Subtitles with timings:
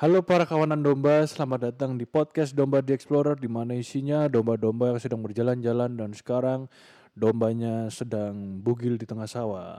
[0.00, 4.96] Halo para kawanan domba, selamat datang di podcast Domba di Explorer di mana isinya domba-domba
[4.96, 6.72] yang sedang berjalan-jalan dan sekarang
[7.12, 9.76] dombanya sedang bugil di tengah sawah.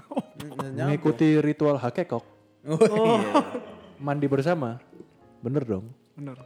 [0.80, 2.24] Mengikuti ritual hakekok,
[2.72, 2.80] Oh,
[3.20, 3.60] iya.
[4.00, 4.80] mandi bersama.
[5.44, 5.92] Bener dong?
[6.16, 6.40] Bener.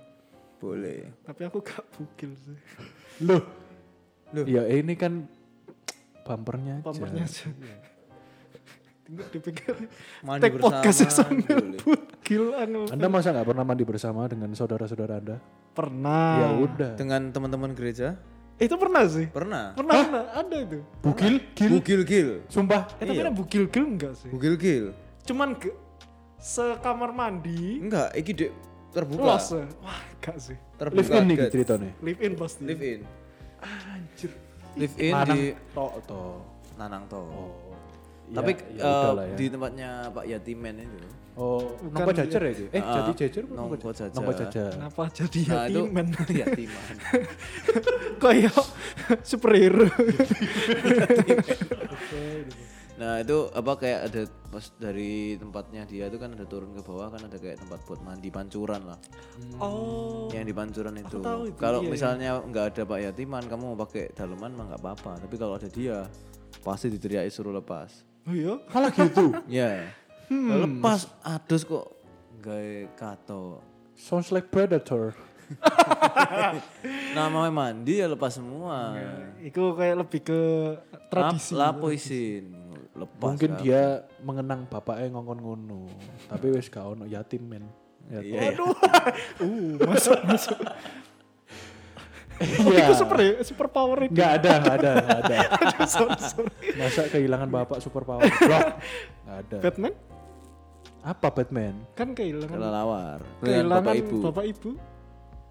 [0.59, 1.15] Boleh.
[1.23, 2.59] Tapi aku gak bugil sih.
[3.23, 3.47] Loh.
[4.35, 4.43] Loh.
[4.43, 5.31] Ya ini kan
[6.27, 6.91] bumpernya aja.
[6.91, 7.47] Pampernya aja.
[9.05, 9.75] Tinggal dipikir.
[10.25, 10.81] Mandi Take bersama.
[10.81, 11.81] podcast sambil boleh.
[11.85, 12.83] bugil angel.
[12.89, 15.37] Anda masa nggak pernah mandi bersama dengan saudara-saudara Anda?
[15.77, 16.29] Pernah.
[16.41, 16.93] Ya udah.
[16.97, 18.17] Dengan teman-teman gereja?
[18.57, 19.29] Itu pernah sih.
[19.29, 19.77] Pernah.
[19.77, 20.25] Pernah, pernah.
[20.33, 20.79] Ada itu.
[21.05, 22.31] Bugil, gil, Bugil gil.
[22.49, 22.87] sumpah.
[22.97, 24.31] Eh, tapi ada bugil gil enggak sih?
[24.33, 24.87] Bugil gil.
[25.27, 25.75] Cuman ke
[26.41, 27.83] sekamar mandi.
[27.83, 28.51] Enggak, iki dek
[28.95, 29.37] terbuka.
[29.37, 29.53] Los.
[29.53, 29.67] ya?
[29.83, 30.57] Wah, enggak sih.
[30.79, 30.97] Terbuka.
[31.03, 31.91] Live in nih ceritanya.
[32.01, 32.63] Live in pasti.
[32.65, 33.01] Live in.
[33.61, 34.33] Anjir.
[34.79, 35.43] Live in Lanang di
[35.77, 36.41] tok toh.
[36.75, 37.21] Nanang to.
[37.21, 37.51] Oh.
[38.33, 39.35] Tapi ya, ya eh, udahlah ya.
[39.37, 40.99] di tempatnya Pak Yatimen itu.
[41.35, 42.65] Oh, Bukan Nongko Jajar ya itu?
[42.71, 44.09] Eh, Ah, jadi Jajar apa Nongko Jajar.
[44.15, 44.71] Nongko Jajar.
[44.71, 46.07] Kenapa jadi Nah, itu yatimen?
[46.47, 46.87] Yatiman.
[48.23, 48.55] Kayak
[49.27, 49.87] superhero.
[52.95, 54.23] Nah itu apa kayak ada
[54.55, 58.01] pas dari tempatnya dia itu kan ada turun ke bawah kan ada kayak tempat buat
[58.07, 58.99] mandi pancuran lah.
[59.59, 60.31] oh.
[60.31, 61.19] Yang di pancuran itu.
[61.19, 65.13] itu, Kalau iya, misalnya nggak ada Pak Yatiman kamu mau pakai daleman mah nggak apa-apa.
[65.27, 66.07] Tapi kalau ada dia
[66.63, 68.14] pasti diteriaki suruh lepas.
[68.25, 68.55] Oh iya?
[68.73, 69.25] Malah gitu.
[69.61, 69.93] Ya.
[70.33, 71.93] Lepas adus kok
[72.41, 73.61] gaya kato.
[73.95, 75.13] Sounds like predator.
[77.17, 78.97] Namanya mandi ya lepas semua.
[79.45, 80.41] Itu kayak lebih ke
[81.13, 81.53] tradisi.
[81.53, 82.51] Lap, lapo isin.
[82.97, 83.37] Lepas.
[83.37, 83.61] Mungkin kan.
[83.61, 83.83] dia
[84.25, 85.81] mengenang bapaknya ngongkon ngono.
[86.31, 87.65] Tapi wis gak ono yatim men.
[88.09, 88.41] Ya, Iya.
[88.57, 88.73] Aduh.
[89.45, 90.59] uh, masuk masuk.
[92.43, 92.91] Iya.
[92.91, 94.13] Itu super super power itu.
[94.15, 95.37] Nggak ada, nggak ada, nggak ada.
[95.95, 96.51] sorry, sorry.
[96.75, 98.27] Masa kehilangan bapak super power?
[98.27, 98.67] Blok.
[99.25, 99.57] Nggak ada.
[99.63, 99.95] Batman
[101.05, 101.75] Apa Batman?
[101.95, 103.21] kan kehilangan Kelelawar.
[103.45, 104.17] Kehilangan bapak ibu.
[104.25, 104.71] bapak ibu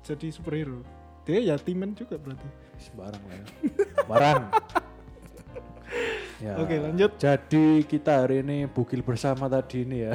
[0.03, 0.79] jadi superhero.
[1.23, 2.47] Dia yatimen juga berarti.
[2.81, 3.45] Sembarang lah ya.
[4.03, 4.41] Barang.
[6.43, 6.53] ya.
[6.59, 7.11] Oke, lanjut.
[7.15, 10.13] Jadi kita hari ini bukil bersama tadi ini ya.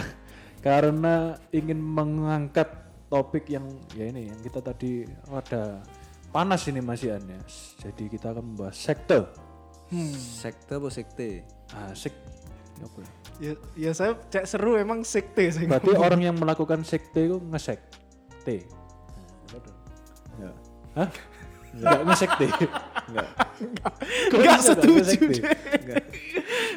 [0.60, 2.68] Karena ingin mengangkat
[3.08, 3.64] topik yang
[3.96, 5.80] ya ini yang kita tadi ada
[6.32, 7.18] panas ini masih ya.
[7.82, 9.24] Jadi kita akan membahas sekte.
[9.88, 10.12] Hmm.
[10.12, 11.28] Sekte apa sekte?
[11.72, 12.12] Ah, sek
[12.78, 13.10] apa ya?
[13.38, 15.64] Ya, ya saya cek seru emang sekte sih.
[15.64, 17.80] Berarti orang yang melakukan sekte itu ngesek.
[18.42, 18.66] T.
[20.36, 20.56] Enggak.
[20.98, 21.08] Hah?
[21.72, 22.46] Enggak ngesekte.
[23.08, 23.28] Enggak.
[24.34, 24.98] Enggak setuju.
[24.98, 25.34] ngesekte?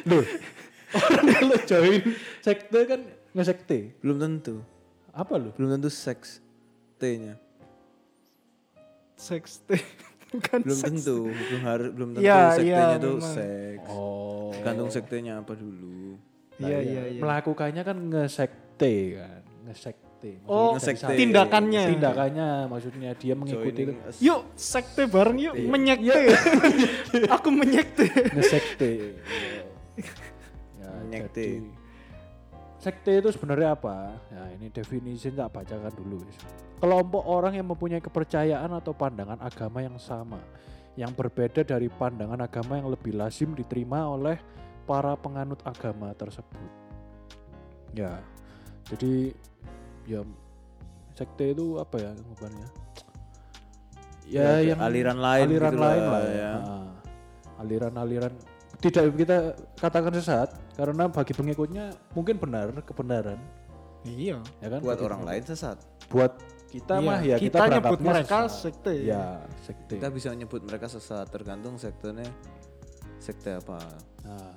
[0.08, 0.24] Loh.
[0.92, 2.02] Orang kalau join
[2.44, 3.00] sekte kan
[3.34, 3.78] ngesekte.
[4.00, 4.62] Belum tentu.
[5.12, 5.50] Apa lu?
[5.58, 6.40] Belum tentu seks
[6.96, 7.36] T-nya.
[9.22, 9.76] Sekte.
[10.32, 10.88] Bukan Belum seks.
[10.88, 13.34] tentu, belum harus belum tentu Iya, sektenya iya, tuh memang.
[13.36, 13.86] seks.
[13.86, 14.48] Oh.
[14.50, 16.16] Tergantung sektenya apa dulu.
[16.56, 17.20] Iya, iya, iya.
[17.20, 19.40] Melakukannya kan ngesekte kan.
[19.62, 20.30] Ngesekte.
[20.40, 21.12] Maksudnya Oh, ngesekte.
[21.14, 21.82] tindakannya.
[21.84, 23.98] Tindakannya maksudnya dia mengikuti Joining.
[24.24, 26.20] Yuk, sekte bareng yuk, menyekte.
[27.36, 28.08] Aku menyekte.
[28.32, 28.90] ngesekte.
[30.80, 31.60] ya, Menyekte.
[32.82, 34.18] Sekte itu sebenarnya apa?
[34.34, 36.18] Ya ini definisi tak bacakan dulu.
[36.26, 36.34] guys.
[36.82, 40.42] Kelompok orang yang mempunyai kepercayaan atau pandangan agama yang sama,
[40.98, 44.34] yang berbeda dari pandangan agama yang lebih lazim diterima oleh
[44.82, 46.58] para penganut agama tersebut.
[47.94, 48.18] Ya,
[48.90, 49.30] jadi
[50.10, 50.26] ya
[51.14, 52.68] sekte itu apa ya anggapannya?
[54.26, 56.34] Ya, Ya, yang aliran lain aliran gitu lain lah, lah ya.
[56.34, 56.52] ya.
[56.66, 56.90] Ah,
[57.62, 58.32] aliran-aliran
[58.82, 59.36] tidak kita
[59.78, 63.38] katakan sesat karena bagi pengikutnya mungkin benar kebenaran
[64.02, 64.42] Iya.
[64.58, 65.78] ya kan Buat Bagi orang lain sesat.
[66.10, 66.34] buat
[66.68, 68.74] kita Iya, mah ya kita, kita nyebut mereka sesat.
[68.74, 68.94] sekte.
[69.00, 69.24] ya
[69.62, 72.26] sekte Kita bisa nyebut mereka sesat tergantung sektenya
[73.16, 73.78] sekte apa.
[74.20, 74.50] nah,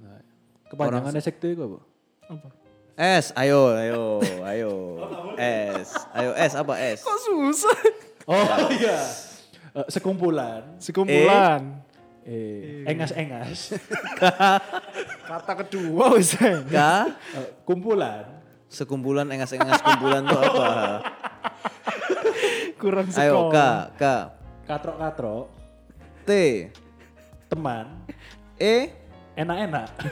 [0.00, 0.16] nah,
[0.66, 1.78] kepanjangannya sekte itu apa
[2.26, 2.48] Apa?
[2.98, 4.02] S, ayo, ayo,
[4.42, 4.72] ayo.
[5.38, 6.98] S, ayo S apa S?
[7.00, 7.78] Kok susah?
[8.26, 8.98] oh iya
[9.70, 11.84] Eh, sekumpulan Sekumpulan.
[12.28, 13.72] Eh engas-engas
[15.28, 16.36] Kata kedua wis.
[16.36, 16.76] K,
[17.32, 20.68] Eh, kumpulan sekumpulan engas-engas kumpulan tuh apa?
[22.76, 23.76] Kurang Ayo K, sekolah.
[23.96, 24.02] K,
[24.64, 25.44] katrok-katrok
[26.22, 26.30] T,
[27.48, 28.04] teman
[28.54, 28.92] E,
[29.34, 29.88] enak-enak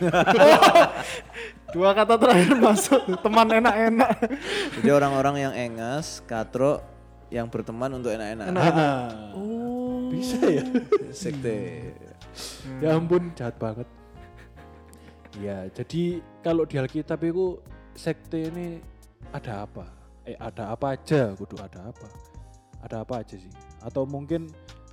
[1.66, 3.02] Dua kata terakhir masuk.
[3.20, 4.12] Teman enak-enak.
[4.78, 6.78] Jadi orang-orang yang engas, katro,
[7.28, 8.46] yang berteman untuk enak-enak.
[8.48, 9.56] Ah, Oh.
[10.11, 10.64] Bisa ya
[11.20, 11.93] Sekte.
[12.85, 13.88] Ya ampun, jahat banget.
[15.41, 17.61] Ya, jadi kalau di Alkitab itu
[17.93, 18.81] sekte ini
[19.32, 19.85] ada apa?
[20.25, 21.32] Eh, ada apa aja?
[21.37, 22.08] Kudu ada apa?
[22.85, 23.53] Ada apa aja sih?
[23.85, 24.49] Atau mungkin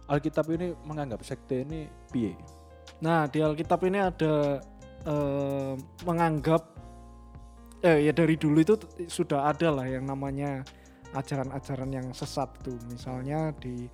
[0.08, 2.36] Alkitab ini menganggap sekte ini piye?
[3.00, 4.60] Nah, di Alkitab ini ada
[5.08, 5.74] eh,
[6.04, 6.64] menganggap
[7.84, 8.76] eh ya dari dulu itu
[9.12, 10.64] sudah ada lah yang namanya
[11.16, 12.76] ajaran-ajaran yang sesat tuh.
[12.92, 13.88] Misalnya di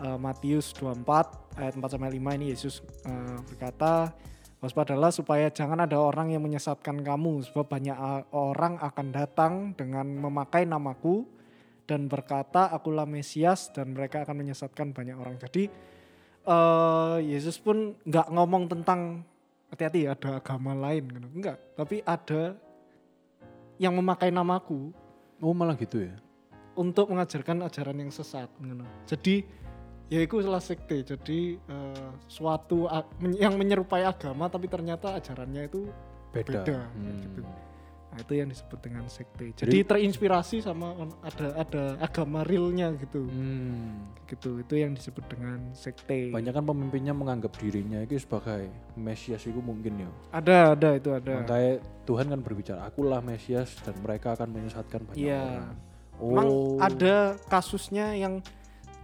[0.00, 4.10] eh, Matius 24 ayat 4 sampai 5 ini Yesus eh, berkata,
[4.58, 10.08] "Waspadalah supaya jangan ada orang yang menyesatkan kamu, sebab banyak a- orang akan datang dengan
[10.08, 11.28] memakai namaku
[11.84, 15.68] dan berkata, Akulah Mesias dan mereka akan menyesatkan banyak orang." Jadi
[16.44, 19.24] eh Yesus pun nggak ngomong tentang
[19.72, 21.28] hati-hati ada agama lain gitu.
[21.32, 22.54] enggak tapi ada
[23.80, 24.92] yang memakai namaku
[25.42, 26.14] Oh malah gitu ya.
[26.76, 28.84] untuk mengajarkan ajaran yang sesat gitu.
[29.08, 29.34] jadi
[30.06, 32.84] ya itu salah sekte jadi eh, suatu
[33.16, 35.88] men- yang menyerupai agama tapi ternyata ajarannya itu
[36.28, 36.60] Beda.
[36.60, 37.18] Beda, Hmm.
[37.20, 37.42] gitu.
[38.06, 44.06] nah itu yang disebut dengan sekte jadi, terinspirasi sama ada ada agama realnya gitu Hmm.
[44.24, 49.58] gitu itu yang disebut dengan sekte Banyak kan pemimpinnya menganggap dirinya itu sebagai Mesias itu
[49.58, 50.10] mungkin ya.
[50.30, 51.74] ada ada itu ada Makanya
[52.04, 55.42] Tuhan kan berbicara, akulah Mesias dan mereka akan menyesatkan banyak Iya.
[56.14, 56.46] orang.
[56.46, 56.78] Oh.
[56.78, 58.38] ada kasusnya yang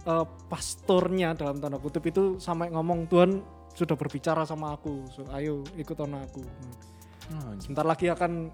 [0.05, 3.31] eh, pastornya dalam tanda kutip itu sampai ngomong Tuhan
[3.71, 6.43] sudah berbicara sama aku, so, ayo ikut on aku.
[7.31, 8.51] Ah, Sebentar lagi akan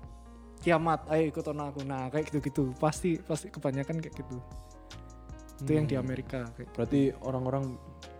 [0.62, 1.82] kiamat, ayo ikut on aku.
[1.82, 4.38] Nah kayak gitu-gitu, pasti pasti kebanyakan kayak gitu.
[5.58, 6.06] Itu yang di Hmm.
[6.06, 7.74] Amerika kayak Berarti orang-orang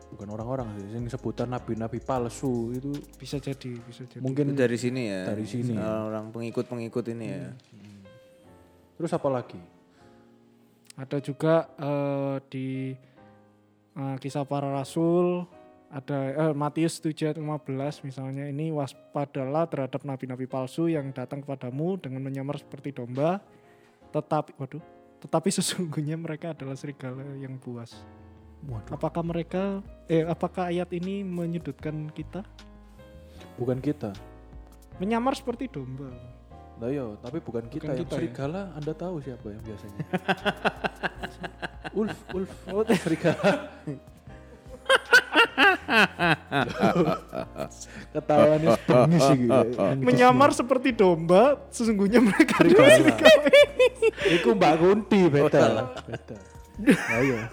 [0.10, 4.24] bukan orang-orang sih, yang sebutan nabi-nabi palsu itu bisa jadi, bisa jadi.
[4.26, 5.22] mungkin Itu dari sini ya.
[5.30, 5.78] Dari sini.
[5.78, 7.52] Orang pengikut-pengikut ini ya.
[8.98, 9.62] terus apa lagi?
[10.98, 12.68] Ada juga eh, di
[13.98, 15.50] eh, kisah para rasul
[15.90, 21.98] ada eh, Matius 7 ayat 15 misalnya ini waspadalah terhadap nabi-nabi palsu yang datang kepadamu
[21.98, 23.42] dengan menyamar seperti domba
[24.14, 24.84] tetapi waduh
[25.18, 28.06] tetapi sesungguhnya mereka adalah serigala yang buas.
[28.66, 32.46] Waduh, Apakah mereka eh apakah ayat ini menyudutkan kita?
[33.58, 34.14] bukan kita.
[35.02, 36.10] Menyamar seperti domba.
[36.78, 37.90] Lah yo, tapi bukan kita.
[37.90, 38.18] Bukan yang kita ya.
[38.22, 39.98] serigala, Anda tahu siapa yang biasanya?
[41.98, 43.50] Ulf, Ulf, oh, serigala.
[48.14, 49.82] Ketawanya bengis sih gitu.
[50.06, 53.50] Menyamar seperti domba, sesungguhnya mereka adalah serigala.
[54.38, 55.90] Iku Mbak Kunti beda.
[56.06, 56.38] Beda.
[57.18, 57.42] Ayo.
[57.42, 57.50] Ah,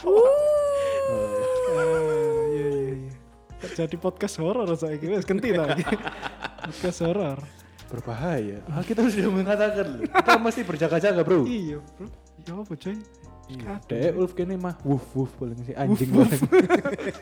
[2.53, 3.09] iya iya iya.
[3.73, 5.81] Jadi podcast horor saya kira ganti lagi.
[6.69, 7.64] podcast horor.
[7.95, 8.59] Berbahaya.
[8.67, 10.03] Ah, kita sudah mengatakan loh.
[10.03, 11.47] Kita mesti berjaga-jaga, Bro.
[11.47, 12.07] Iya, Bro.
[12.43, 12.99] Ya apa, coy?
[13.45, 13.77] Iya.
[13.85, 16.43] Dek Ulf kene mah wuf wuf paling si anjing paling.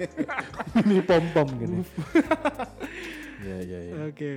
[0.86, 1.82] Ini pom pom gini.
[3.42, 3.92] Iya iya iya.
[4.06, 4.32] Oke.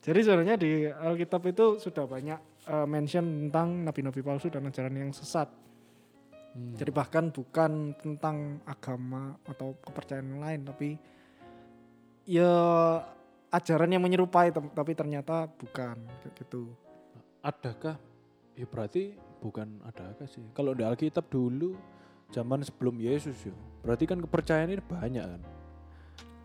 [0.00, 5.12] Jadi sebenarnya di Alkitab itu sudah banyak eh, mention tentang nabi-nabi palsu dan ajaran yang
[5.12, 5.52] sesat.
[6.56, 6.72] Hmm.
[6.72, 10.96] Jadi bahkan bukan tentang agama atau kepercayaan lain, tapi
[12.24, 12.56] ya
[13.48, 16.68] ajaran yang menyerupai, tapi ternyata bukan kayak gitu.
[17.40, 17.96] Adakah?
[18.58, 20.42] Ya berarti bukan adakah sih.
[20.52, 21.78] Kalau di Alkitab dulu
[22.28, 23.54] zaman sebelum Yesus ya.
[23.80, 25.42] Berarti kan kepercayaan ini banyak kan.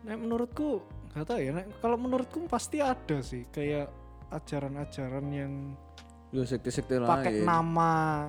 [0.04, 0.80] Nah, menurutku
[1.12, 1.50] nggak tahu ya.
[1.56, 3.88] Nek, kalau menurutku pasti ada sih kayak
[4.32, 5.52] ajaran-ajaran yang
[6.34, 7.46] Ya sekte-sekte pakai lain.
[7.46, 8.26] nama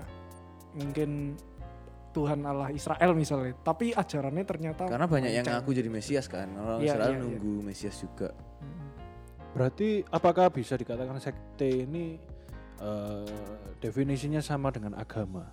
[0.78, 1.34] mungkin
[2.14, 6.48] Tuhan Allah Israel misalnya, tapi ajarannya ternyata Karena banyak yang ngaku jadi Mesias kan.
[6.56, 7.20] Orang Iya, Israel iya.
[7.20, 8.30] nunggu Mesias juga.
[9.56, 12.20] Berarti apakah bisa dikatakan sekte ini
[12.78, 13.26] eh,
[13.80, 15.48] definisinya sama dengan agama?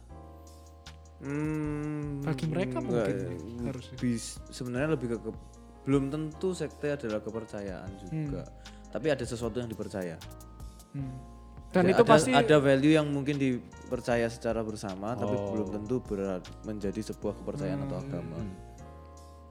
[1.23, 3.31] Hmm, Bagi mereka enggak mungkin ya.
[3.31, 3.97] ya, harusnya.
[3.97, 5.41] Bis- sebenarnya lebih ke, ke-
[5.87, 8.43] belum tentu sekte adalah kepercayaan juga.
[8.91, 10.19] Tapi ada sesuatu yang dipercaya.
[10.93, 11.15] Hmm.
[11.71, 15.57] Dan Ada- itu ada, pasti ada value yang mungkin dipercaya secara bersama tapi Oh.
[15.57, 18.51] belum tentu berat menjadi sebuah kepercayaan atau Hmm.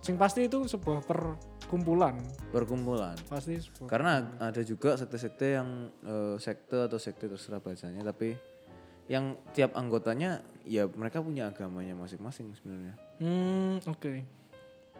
[0.01, 2.17] Sing pasti itu sebuah perkumpulan,
[2.49, 3.13] Perkumpulan.
[3.29, 5.69] pasti sebuah Karena ada juga sekte-sekte yang
[6.01, 8.33] eh, sekte atau sekte terserah bacanya tapi
[9.05, 12.95] yang tiap anggotanya ya mereka punya agamanya masing-masing sebenarnya.
[13.21, 14.13] Hmm, oke.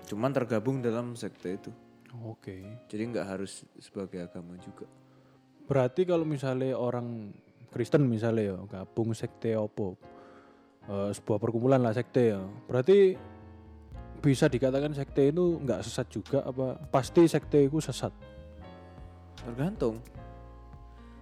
[0.06, 1.72] Cuman tergabung dalam sekte itu.
[2.28, 2.60] Oke.
[2.92, 4.84] Jadi nggak harus sebagai agama juga.
[5.66, 7.32] Berarti kalau misalnya orang
[7.72, 9.96] Kristen misalnya ya gabung sekte opo
[10.92, 12.42] eh, sebuah perkumpulan lah sekte ya.
[12.68, 13.16] Berarti
[14.22, 18.14] bisa dikatakan sekte itu nggak sesat juga apa pasti sekte itu sesat.
[19.42, 19.98] Tergantung.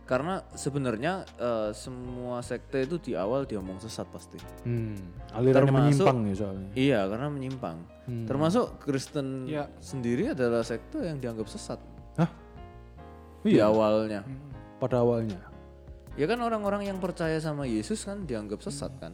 [0.03, 4.41] Karena sebenarnya eh, semua sekte itu di awal diomong sesat pasti.
[4.65, 4.97] Hmm,
[5.31, 6.69] alirannya Termasuk- menyimpang ya soalnya.
[6.73, 7.77] Iya, karena menyimpang.
[8.09, 8.25] Hmm.
[8.25, 9.69] Termasuk Kristen Ya.
[9.77, 11.77] sendiri adalah sekte yang dianggap sesat
[12.17, 12.29] Hah?
[13.45, 14.25] di Iya, awalnya.
[14.25, 14.49] Hmm.
[14.81, 15.37] pada awalnya.
[16.17, 19.13] Ya kan orang-orang yang percaya sama Yesus kan dianggap sesat kan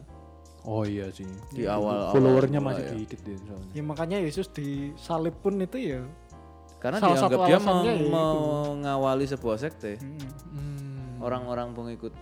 [0.66, 1.24] Oh iya sih.
[1.54, 2.92] di awal Followernya awal masih ya.
[2.98, 3.70] dikit ya soalnya.
[3.72, 6.02] Ya makanya Yesus disalib pun itu ya.
[6.76, 8.10] Karena Salah dianggap satu dia meng- ya itu.
[8.10, 9.92] mengawali sebuah sekte.
[9.96, 10.30] hmm.
[10.52, 11.22] Hmm.
[11.22, 12.12] Orang-orang pengikut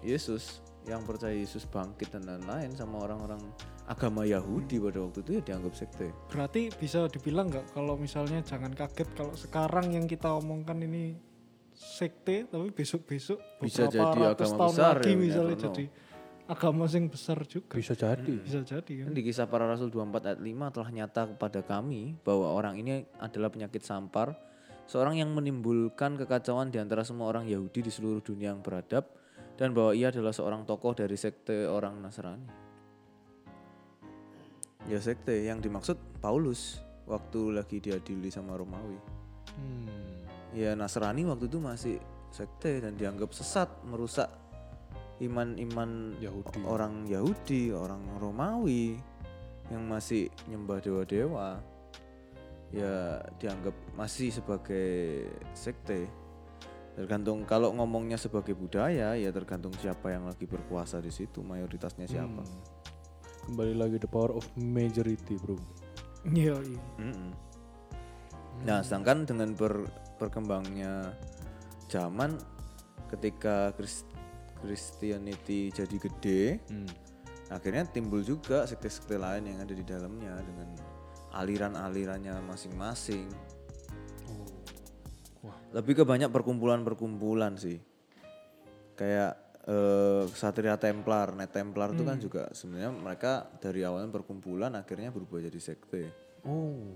[0.00, 3.38] Yesus, yang percaya Yesus bangkit dan lain-lain sama orang-orang
[3.86, 6.10] agama Yahudi pada waktu itu ya dianggap sekte.
[6.26, 11.14] Berarti bisa dibilang nggak kalau misalnya jangan kaget kalau sekarang yang kita omongkan ini
[11.72, 15.74] sekte tapi besok-besok Bisa beberapa jadi agama tahun besar lagi ya, misalnya never know.
[16.50, 18.34] Agama yang besar juga Bisa jadi.
[18.42, 22.18] bisa jadi kan Kan di kisah para rasul 24 ayat 5 telah nyata kepada kami
[22.26, 24.34] bahwa orang ini adalah penyakit sampar,
[24.90, 29.06] seorang yang menimbulkan kekacauan di antara semua orang Yahudi di seluruh dunia yang beradab
[29.54, 32.50] dan bahwa ia adalah seorang tokoh dari sekte orang Nasrani.
[34.90, 38.98] Ya sekte yang dimaksud Paulus waktu lagi diadili sama Romawi.
[39.54, 40.26] Hmm.
[40.50, 41.96] Ya Nasrani waktu itu masih
[42.34, 44.41] sekte dan dianggap sesat, merusak
[45.20, 46.64] iman-iman Yahudi.
[46.64, 48.96] orang Yahudi, orang Romawi
[49.68, 51.60] yang masih nyembah dewa-dewa.
[52.72, 56.08] Ya dianggap masih sebagai sekte.
[56.96, 62.40] Tergantung kalau ngomongnya sebagai budaya ya tergantung siapa yang lagi berkuasa di situ, mayoritasnya siapa.
[62.44, 62.60] Hmm.
[63.48, 65.58] Kembali lagi the power of majority, Bro.
[66.30, 67.34] iya iya Mm-mm.
[68.62, 69.90] Nah, sedangkan dengan ber-
[70.22, 71.10] berkembangnya
[71.90, 72.38] zaman
[73.10, 74.06] ketika Kris-
[74.62, 76.88] Christianity jadi gede, Hmm.
[77.50, 80.68] akhirnya timbul juga sekte-sekte lain yang ada di dalamnya dengan
[81.32, 83.26] aliran-alirannya masing-masing.
[85.42, 85.58] Wah.
[85.74, 87.82] Lebih ke banyak perkumpulan-perkumpulan sih.
[88.94, 95.10] Kayak eh, Satria Templar, Net Templar itu kan juga sebenarnya mereka dari awalnya perkumpulan akhirnya
[95.10, 96.04] berubah jadi sekte.
[96.46, 96.94] Oh.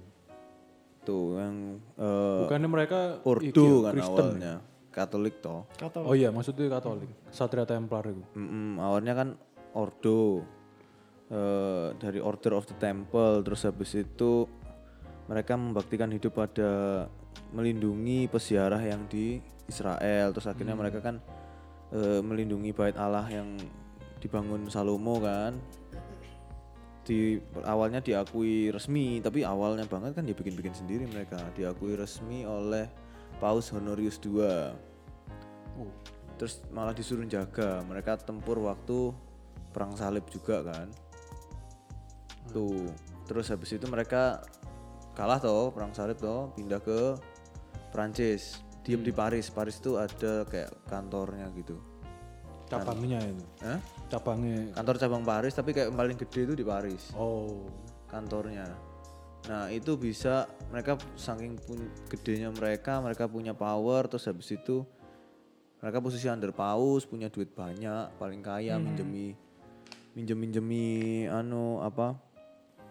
[1.02, 4.14] Tuh yang eh, Bukannya mereka Ordo kan Kristen.
[4.14, 4.54] awalnya,
[4.96, 5.68] Katolik toh.
[5.76, 7.12] kata Oh iya, maksudnya Katolik.
[7.28, 8.24] Satria Templar itu.
[8.32, 9.28] Mm-mm, awalnya kan
[9.76, 10.40] Ordo
[11.28, 14.48] eh, dari Order of the Temple, terus habis itu
[15.28, 17.04] mereka membaktikan hidup pada
[17.52, 19.36] melindungi peziarah yang di
[19.68, 21.20] Israel, terus akhirnya mereka kan
[21.92, 23.52] eh, melindungi bait Allah yang
[24.24, 25.60] dibangun Salomo kan.
[27.06, 31.38] Di awalnya diakui resmi, tapi awalnya banget kan dia bikin-bikin sendiri mereka.
[31.54, 33.05] Diakui resmi oleh
[33.36, 34.40] Paus Honorius II.
[35.76, 35.90] Oh.
[36.36, 37.80] Terus malah disuruh jaga.
[37.84, 39.12] Mereka tempur waktu
[39.72, 40.88] perang salib juga kan.
[42.52, 42.88] Tuh.
[43.26, 44.40] Terus habis itu mereka
[45.16, 47.16] kalah toh perang salib toh, pindah ke
[47.90, 48.60] Prancis.
[48.86, 49.50] Diem di Paris.
[49.50, 51.74] Paris itu ada kayak kantornya gitu.
[52.70, 53.44] Cabangnya itu.
[53.62, 53.78] Hah?
[54.10, 54.70] Cabangnya.
[54.74, 57.66] Kantor cabang Paris tapi kayak paling gede itu di Paris Oh.
[58.06, 58.66] kantornya.
[59.46, 61.78] Nah itu bisa mereka saking pun
[62.10, 64.82] gedenya mereka, mereka punya power, terus habis itu
[65.78, 69.38] mereka posisi under paus, punya duit banyak, paling kaya minjemi
[70.16, 70.86] minjem minjemi
[71.28, 72.16] anu apa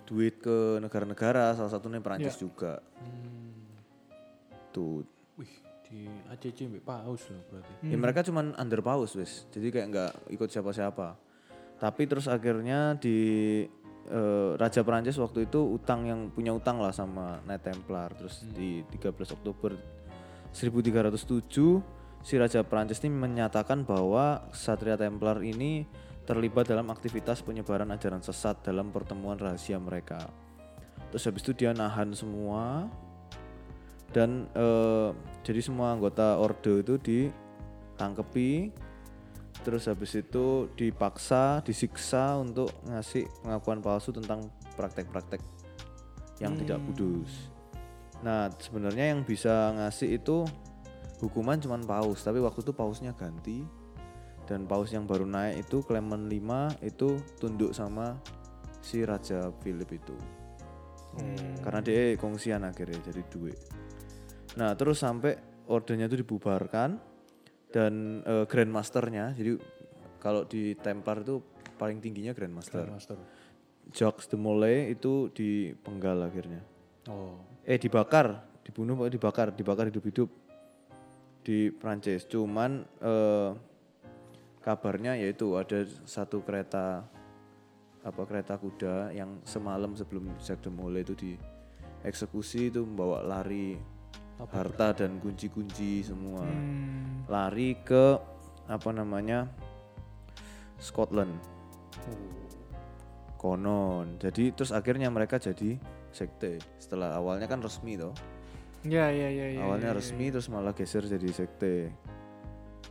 [0.06, 2.78] duit ke negara-negara, salah satunya Perancis juga.
[4.70, 5.02] Tuh,
[5.36, 5.54] Wih,
[5.90, 7.90] di ACC mbak Paus loh berarti.
[7.90, 11.18] ya mereka cuman under paus wes, jadi kayak nggak ikut siapa-siapa.
[11.76, 13.18] Tapi terus akhirnya di
[14.10, 18.14] eh, Raja Perancis waktu itu utang yang punya utang lah sama Knight Templar.
[18.14, 19.78] Terus di 13 Oktober
[20.56, 25.86] 1307 si Raja Perancis ini menyatakan bahwa Satria Templar ini
[26.26, 30.26] terlibat dalam aktivitas penyebaran ajaran sesat dalam pertemuan rahasia mereka.
[31.14, 32.90] Terus habis itu dia nahan semua
[34.10, 35.10] dan eh,
[35.46, 38.74] jadi semua anggota orde itu ditangkepi
[39.66, 45.42] terus habis itu dipaksa disiksa untuk ngasih pengakuan palsu tentang praktek-praktek
[46.38, 47.50] yang tidak kudus.
[48.22, 50.46] Nah sebenarnya yang bisa ngasih itu
[51.26, 53.66] hukuman cuman paus tapi waktu itu pausnya ganti.
[54.46, 56.50] Dan paus yang baru naik itu Clement V
[56.86, 58.14] itu tunduk sama
[58.78, 60.14] si Raja Philip itu.
[61.66, 63.58] Karena dia kongsian akhirnya jadi duit.
[64.54, 65.34] Nah, terus sampai
[65.66, 67.15] ordernya itu dibubarkan
[67.76, 69.60] dan eh, Grandmasternya, jadi
[70.24, 71.44] kalau di Templar itu
[71.76, 72.88] paling tingginya Grandmaster.
[72.88, 73.20] Master.
[73.92, 76.64] Jacques de Molay itu dipenggal akhirnya.
[77.12, 77.36] Oh.
[77.68, 80.32] Eh dibakar, dibunuh pokoknya dibakar, dibakar hidup-hidup
[81.44, 82.24] di Prancis.
[82.32, 83.52] Cuman eh,
[84.64, 87.04] kabarnya yaitu ada satu kereta
[88.06, 93.76] apa kereta kuda yang semalam sebelum Jacques de Molay itu dieksekusi itu membawa lari
[94.40, 96.44] harta dan kunci-kunci semua.
[96.44, 97.24] Hmm.
[97.26, 98.20] lari ke
[98.70, 99.50] apa namanya
[100.78, 101.34] Scotland.
[103.40, 104.18] Konon.
[104.18, 105.78] Jadi terus akhirnya mereka jadi
[106.14, 106.60] sekte.
[106.82, 108.14] Setelah awalnya kan resmi toh.
[108.86, 109.60] Ya ya ya ya.
[109.66, 111.90] awalnya ya, resmi terus malah geser jadi sekte.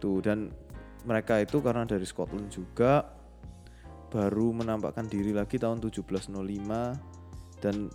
[0.03, 0.51] Tuh dan
[1.07, 3.07] mereka itu karena dari Scotland juga
[4.11, 6.31] baru menampakkan diri lagi tahun 1705
[7.59, 7.91] dan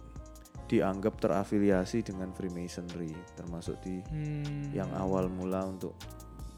[0.70, 4.70] dianggap terafiliasi dengan Freemasonry termasuk di Hmm.
[4.70, 5.98] yang awal mula untuk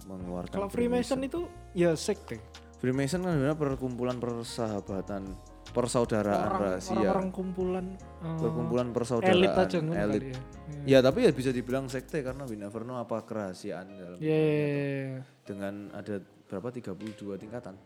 [0.03, 2.43] mengeluarkan Kalau Freemason itu ya sekte.
[2.77, 5.31] Freemason kan sebenarnya perkumpulan persahabatan,
[5.71, 10.23] persaudaraan Orang- rahasia, orang-orang kumpulan eh, perkumpulan persaudaraan elit aja elit.
[10.25, 10.39] ya.
[10.81, 14.55] Ya tapi ya bisa dibilang sekte karena we never know apa kerahasiaan dalam Ya, ya,
[14.57, 14.67] ya,
[15.07, 15.21] ya.
[15.45, 16.97] dengan ada berapa 32
[17.37, 17.77] tingkatan.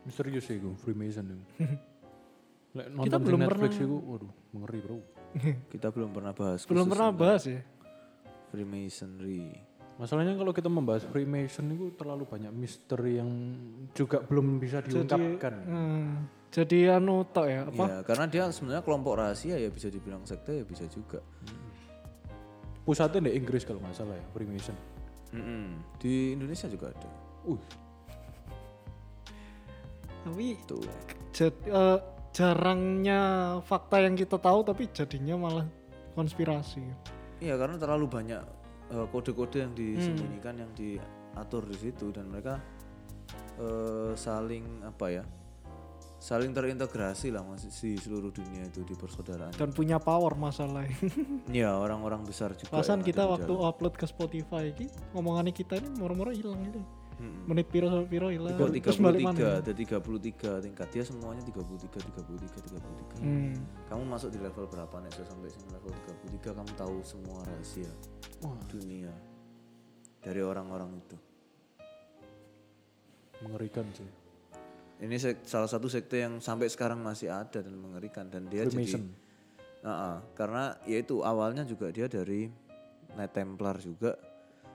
[0.00, 1.44] Misterius sih gue Freemason itu.
[2.72, 4.98] Lek nonton Kita di belum Netflix pernah- itu, waduh, mengeri bro.
[5.70, 6.66] Kita belum pernah bahas.
[6.66, 7.60] Belum pernah tentang bahas ya.
[8.50, 9.70] Freemasonry.
[10.00, 13.28] Masalahnya kalau kita membahas Freemason itu terlalu banyak misteri yang
[13.92, 15.54] juga belum bisa diungkapkan.
[15.60, 17.84] Hmm, jadi anu tok ya apa?
[17.84, 21.20] Ya, karena dia sebenarnya kelompok rahasia ya bisa dibilang sekte ya bisa juga.
[22.80, 24.72] Pusatnya di Inggris kalau nggak salah ya Freemason.
[25.36, 25.78] Mm-mm.
[26.00, 27.08] Di Indonesia juga ada.
[27.44, 27.60] Uh,
[30.24, 30.80] Tapi Tuh.
[31.36, 31.98] jad- eh,
[32.30, 33.20] jarangnya
[33.66, 35.66] fakta yang kita tahu tapi jadinya malah
[36.14, 36.82] konspirasi.
[37.40, 38.42] Iya karena terlalu banyak
[38.92, 42.60] eh, kode-kode yang disembunyikan yang diatur di situ dan mereka
[43.58, 45.24] eh, saling apa ya
[46.20, 49.56] saling terintegrasi lah masih di seluruh dunia itu di persaudaraan.
[49.56, 50.92] Dan punya power masalahnya.
[51.48, 52.76] Ya orang-orang besar juga.
[52.76, 56.99] Pasan kita waktu upload ke Spotify ini ngomongannya kita ini moro-moro hilang ini.
[57.20, 57.44] Mm-mm.
[57.52, 58.56] Menit piro sampai piro hilang.
[58.56, 59.60] Terus balik 33, mana?
[59.60, 63.20] ada 33 tingkat dia semuanya 33, 33, 33.
[63.20, 63.52] Hmm.
[63.92, 65.92] Kamu masuk di level berapa nih so, sampai sini level
[66.40, 67.92] 33 kamu tahu semua rahasia
[68.40, 69.12] wah, dunia
[70.24, 71.16] dari orang-orang itu.
[73.40, 74.04] mengerikan sih.
[75.00, 79.00] Ini sek- salah satu sekte yang sampai sekarang masih ada dan mengerikan dan dia Freemason.
[79.08, 79.28] jadi
[79.80, 82.52] Nah, karena yaitu awalnya juga dia dari
[83.16, 84.12] Knight Templar juga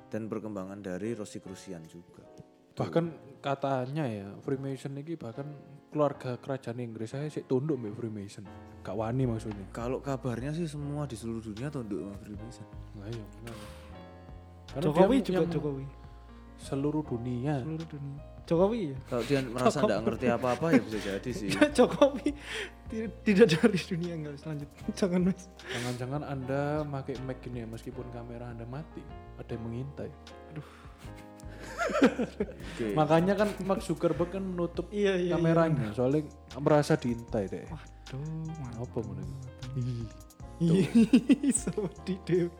[0.10, 2.25] dan perkembangan dari Rosicrucian juga.
[2.75, 3.05] Bahkan
[3.39, 5.48] katanya ya Freemason ini bahkan
[5.94, 8.44] keluarga kerajaan Inggris saya sih tunduk mbak Freemason.
[8.84, 9.64] Gak wani maksudnya.
[9.72, 12.68] Kalau kabarnya sih semua di seluruh dunia tunduk sama Freemason.
[13.00, 13.57] Nah, iya, benar.
[14.75, 15.85] Karena Jokowi juga Jokowi.
[16.59, 17.55] seluruh dunia.
[17.64, 18.20] Seluruh dunia.
[18.46, 18.98] Jokowi ya.
[19.09, 21.50] Kalau dia merasa tidak ngerti apa-apa ya bisa jadi sih.
[21.79, 22.27] Jokowi
[22.92, 24.70] ti- tidak dari dunia enggak lanjut.
[25.00, 25.48] Jangan mas.
[25.72, 29.01] Jangan-jangan Anda pakai mic gini ya meskipun kamera Anda mati,
[29.40, 30.11] ada yang mengintai.
[32.75, 32.92] Oke.
[32.96, 35.35] Makanya kan Mark Zuckerberg kan menutup Iya iya.
[35.35, 36.27] kameranya soalnya
[36.59, 37.66] merasa diintai deh.
[37.70, 38.83] Waduh.
[38.83, 39.40] Apa menurut?
[40.59, 40.88] Iya.
[41.51, 42.51] Seperti dewe.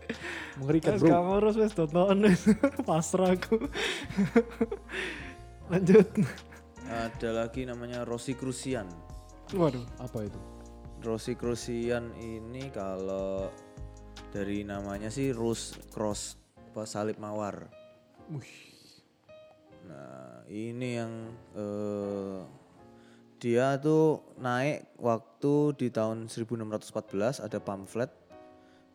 [0.60, 1.08] Mengerikan bro.
[1.08, 2.20] kamu harus wes tonton
[2.88, 3.58] pasrah aku.
[5.72, 6.08] Lanjut.
[6.86, 8.86] Ada lagi namanya Rosicrucian.
[9.56, 9.86] Waduh.
[9.98, 10.40] Apa itu?
[11.02, 13.50] Rosicrucian ini kalau
[14.34, 16.36] dari namanya sih Rose Cross
[16.76, 17.72] apa salib mawar.
[19.86, 21.14] Nah, ini yang
[21.54, 22.42] eh,
[23.38, 28.10] dia tuh naik waktu di tahun 1614 ada pamflet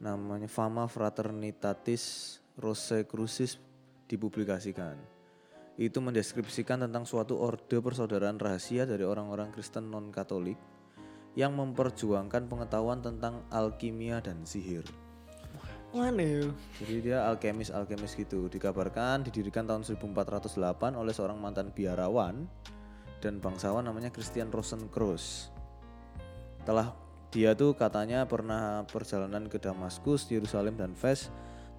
[0.00, 3.61] namanya Fama Fraternitatis Rosicrucis
[4.09, 4.96] dipublikasikan.
[5.81, 10.59] Itu mendeskripsikan tentang suatu orde persaudaraan rahasia dari orang-orang Kristen non-Katolik
[11.38, 14.83] yang memperjuangkan pengetahuan tentang alkimia dan sihir.
[15.90, 16.55] Mana?
[16.79, 18.46] Jadi dia alkemis-alkemis gitu.
[18.46, 22.46] Dikabarkan didirikan tahun 1408 oleh seorang mantan biarawan
[23.18, 25.50] dan bangsawan namanya Christian Rosenkreuz.
[26.62, 26.94] Telah
[27.35, 31.31] dia tuh katanya pernah perjalanan ke Damaskus, Yerusalem dan Fes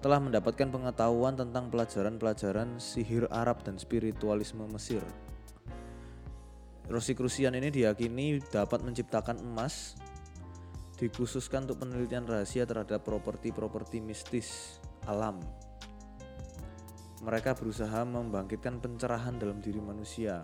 [0.02, 5.00] telah mendapatkan pengetahuan tentang pelajaran-pelajaran sihir Arab dan spiritualisme Mesir.
[6.90, 9.94] Rosicrucian ini diyakini dapat menciptakan emas
[10.96, 14.78] dikhususkan untuk penelitian rahasia terhadap properti-properti mistis
[15.08, 15.40] alam.
[17.22, 20.42] Mereka berusaha membangkitkan pencerahan dalam diri manusia.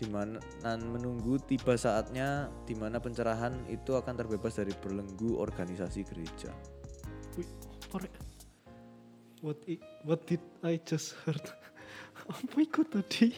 [0.00, 0.40] Di mana
[0.80, 6.48] menunggu tiba saatnya di mana pencerahan itu akan terbebas dari belenggu organisasi gereja.
[7.36, 7.48] Wih,
[8.00, 8.14] rek?
[9.44, 11.40] What, i- what did I just heard?
[12.32, 13.28] Apa itu tadi?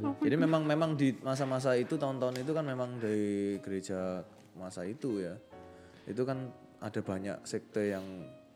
[0.00, 4.24] Apa Jadi memang memang di masa-masa itu tahun-tahun itu kan memang dari gereja
[4.58, 5.34] masa itu ya.
[6.08, 6.50] Itu kan
[6.82, 8.04] ada banyak sekte yang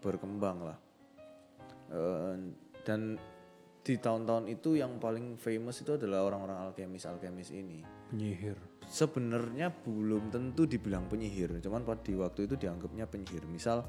[0.02, 0.78] berkembang lah.
[1.92, 2.34] Eh,
[2.82, 3.18] dan
[3.86, 7.86] di tahun-tahun itu yang paling famous itu adalah orang-orang alkemis-alkemis ini.
[8.10, 8.58] Penyihir.
[8.86, 13.46] Sebenarnya belum tentu dibilang penyihir, cuman pada di waktu itu dianggapnya penyihir.
[13.46, 13.86] Misal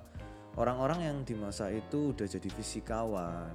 [0.54, 3.54] orang-orang yang di masa itu udah jadi fisikawan,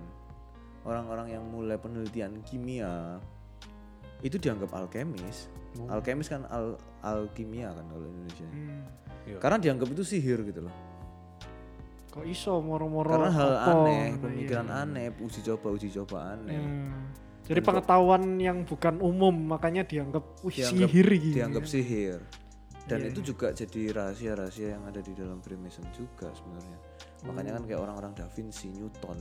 [0.83, 3.23] orang-orang yang mulai penelitian kimia,
[4.23, 5.47] itu dianggap alkemis.
[5.75, 5.89] Oh.
[5.89, 8.45] Alkemis kan al alkimia kan kalau Indonesia.
[8.45, 8.85] Hmm.
[9.25, 9.37] Iya.
[9.39, 10.75] Karena dianggap itu sihir gitu loh.
[12.09, 13.73] Kok iso moro-moro Karena hal apa?
[13.79, 14.83] aneh, Nah, pemikiran iya.
[14.85, 16.61] aneh, uji coba uji coba aneh.
[16.61, 17.09] Hmm.
[17.43, 21.35] Jadi pengetahuan yang bukan umum makanya dianggap wih Dianggap- sihir gitu.
[21.35, 22.19] dianggap sihir
[22.83, 26.79] dan Iya, itu juga jadi rahasia-rahasia yang ada di dalam Freemason juga sebenarnya
[27.23, 29.19] makanya kan kayak orang-orang Da Vinci Newton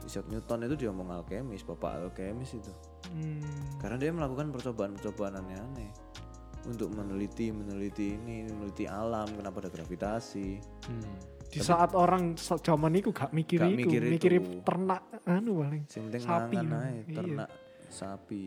[0.00, 2.70] Isaac Newton itu dia ngomong alkemis bapak alkemis itu
[3.12, 3.44] Hmm.
[3.76, 5.90] Karena dia melakukan percobaan-percobaan aneh-aneh
[6.66, 10.48] untuk meneliti, meneliti ini, meneliti alam, kenapa ada gravitasi.
[10.88, 11.14] Hmm.
[11.52, 14.50] Di saat orang zaman itu gak mikir Gak itu, mikir mikir itu.
[14.64, 15.84] ternak anu paling.
[15.84, 17.12] Penting Sapi, iya.
[17.12, 17.50] ternak
[17.92, 18.44] sapi.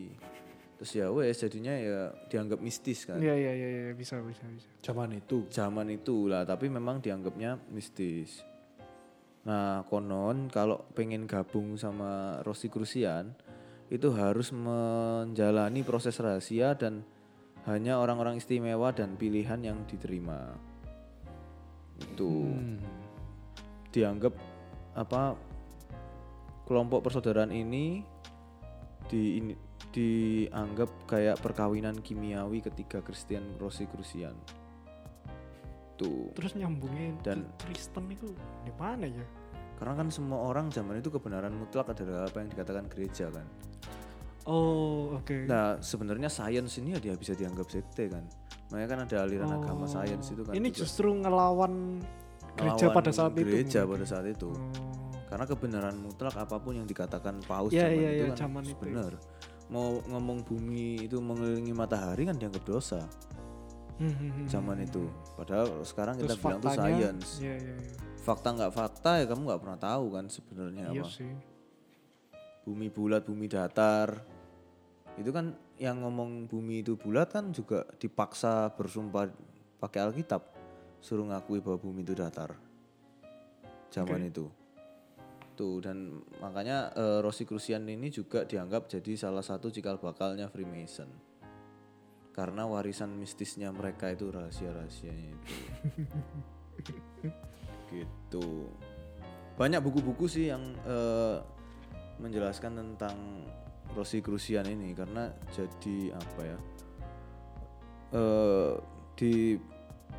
[0.76, 3.22] Terus ya wes jadinya ya dianggap mistis kan.
[3.22, 4.66] Iya iya iya iya, bisa bisa bisa.
[4.82, 5.46] Zaman itu.
[5.48, 8.42] Zaman itu lah, tapi memang dianggapnya mistis.
[9.46, 13.30] Nah, konon kalau pengen gabung sama Rosi Krusian
[13.86, 17.06] itu harus menjalani proses rahasia dan
[17.66, 20.54] hanya orang-orang istimewa dan pilihan yang diterima.
[21.98, 22.78] Itu Hmm.
[23.90, 24.34] dianggap
[24.94, 25.38] apa
[26.66, 28.02] kelompok persaudaraan ini
[29.06, 29.60] di ini-
[29.94, 34.34] dianggap kayak perkawinan kimiawi ketika Kristen Rosi Krusian.
[35.96, 36.28] Tuh.
[36.36, 38.28] Terus nyambungin Dan- dan Kristen itu
[38.66, 39.26] di mana ya?
[39.76, 43.44] Karena kan semua orang zaman itu kebenaran mutlak adalah apa yang dikatakan gereja kan.
[44.46, 45.44] Oh, oke.
[45.44, 48.24] Nah sebenarnya sains ini ya dia bisa dianggap sekte kan.
[48.70, 49.90] Makanya kan ada aliran agama Oh.
[49.90, 50.54] sains itu kan.
[50.54, 51.98] Ini juga justru ngelawan
[52.54, 53.42] gereja melawan pada saat itu.
[53.42, 53.92] Gereja mungkin.
[53.98, 54.48] pada saat itu.
[54.48, 54.70] Oh.
[55.26, 58.62] Karena kebenaran mutlak apa pun yang dikatakan paus Iya, zaman iya, itu iya, kan zaman
[58.64, 58.78] itu.
[58.80, 59.12] benar.
[59.66, 63.02] Mau ngomong bumi itu mengelilingi matahari kan dianggap dosa
[63.96, 65.04] Hmm, hmm, hmm, zaman hmm, itu.
[65.08, 65.36] hmm.
[65.40, 67.28] Padahal sekarang kita Terus bilang tuh faktanya, science.
[67.40, 67.94] Iya iya iya.
[68.20, 71.08] Fakta nggak fakta ya kamu nggak pernah tahu kan sebenarnya Iya apa.
[71.08, 71.32] sih.
[72.66, 74.08] Bumi bulat, bumi datar.
[75.16, 79.32] Itu kan yang ngomong bumi itu bulat kan juga dipaksa bersumpah
[79.80, 80.42] pakai Alkitab
[81.00, 82.52] suruh ngakui bahwa bumi itu datar.
[83.88, 84.50] Zaman itu.
[85.56, 91.08] Tuh dan makanya eh, Rosi Krusian ini juga dianggap jadi salah satu cikal bakalnya Freemason.
[92.36, 95.54] Karena warisan mistisnya mereka itu rahasia-rahasianya itu.
[97.96, 98.68] gitu.
[99.56, 101.40] Banyak buku-buku sih yang eh,
[102.20, 103.16] menjelaskan tentang
[103.96, 106.58] Rosi Krusian ini karena jadi apa ya?
[108.06, 108.72] eh
[109.16, 109.56] di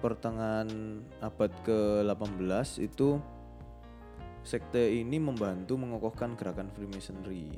[0.01, 0.69] pertengahan
[1.21, 3.21] abad ke-18 itu
[4.41, 7.53] sekte ini membantu mengokohkan gerakan Freemasonry.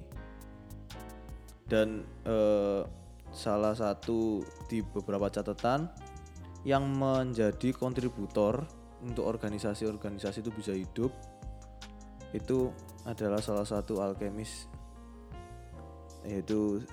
[1.69, 2.82] Dan eh,
[3.30, 5.89] salah satu di beberapa catatan
[6.68, 8.68] yang menjadi kontributor
[9.00, 11.12] untuk organisasi-organisasi itu bisa hidup
[12.36, 12.70] itu
[13.08, 14.68] adalah salah satu alkemis
[16.28, 16.84] yaitu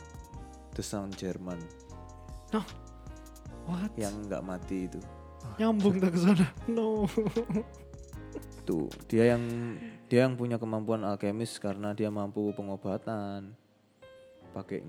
[0.72, 1.58] The Sound German
[3.66, 3.90] What?
[3.98, 5.02] yang nggak mati itu
[5.56, 6.46] Nyambung tak ke sana.
[6.68, 7.08] No.
[8.66, 9.46] tuh dia yang
[10.10, 13.54] dia yang punya kemampuan alkemis karena dia mampu pengobatan
[14.50, 14.82] pakai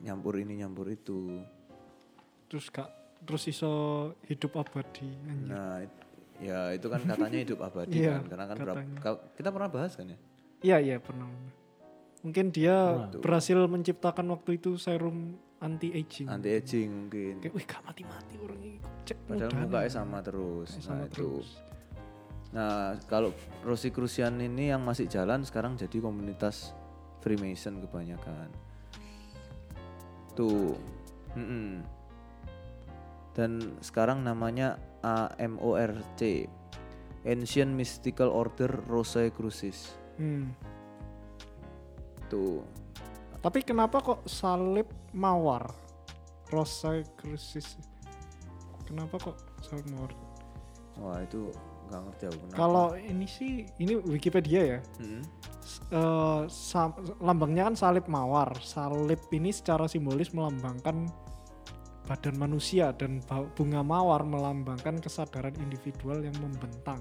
[0.00, 1.44] nyampur ini nyampur itu
[2.46, 2.88] terus kak
[3.20, 3.72] terus iso
[4.24, 5.48] hidup abadi anjir.
[5.48, 6.00] nah it-
[6.40, 8.80] ya itu kan katanya hidup abadi Iya, kan karena kan berapa,
[9.34, 10.18] kita pernah bahas kan ya
[10.60, 11.24] Iya iya pernah.
[12.20, 12.76] Mungkin dia
[13.08, 13.20] Pernah.
[13.20, 16.28] berhasil menciptakan waktu itu serum anti aging.
[16.28, 20.68] anti aging mungkin Kayak, wih gak mati-mati orang ini cek padahal mukanya nih." sama terus
[20.70, 21.48] nah sama itu terus.
[22.50, 23.30] Nah, kalau
[23.62, 26.74] Rosi Krusian ini yang masih jalan sekarang jadi komunitas
[27.20, 28.48] Freemason kebanyakan.
[30.34, 30.74] Tuh.
[31.34, 31.82] Mm-mm.
[33.34, 36.50] Dan sekarang namanya AMORC.
[37.20, 39.92] Ancient Mystical Order Rosicrucis.
[40.16, 40.56] Hmm.
[42.32, 42.64] Tuh.
[43.40, 45.68] Tapi kenapa kok salib mawar?
[46.50, 47.78] Rosa Crucis.
[48.84, 50.12] Kenapa kok salib mawar?
[51.00, 51.48] Wah, itu
[51.88, 52.58] nggak ngerti aku kenapa.
[52.58, 54.80] Kalau ini sih ini Wikipedia ya.
[55.00, 55.22] Mm-mm.
[56.50, 58.58] Sam- lambangnya kan salib mawar.
[58.62, 61.06] Salib ini secara simbolis melambangkan
[62.10, 63.22] badan manusia dan
[63.54, 66.98] bunga mawar melambangkan kesadaran individual yang membentang.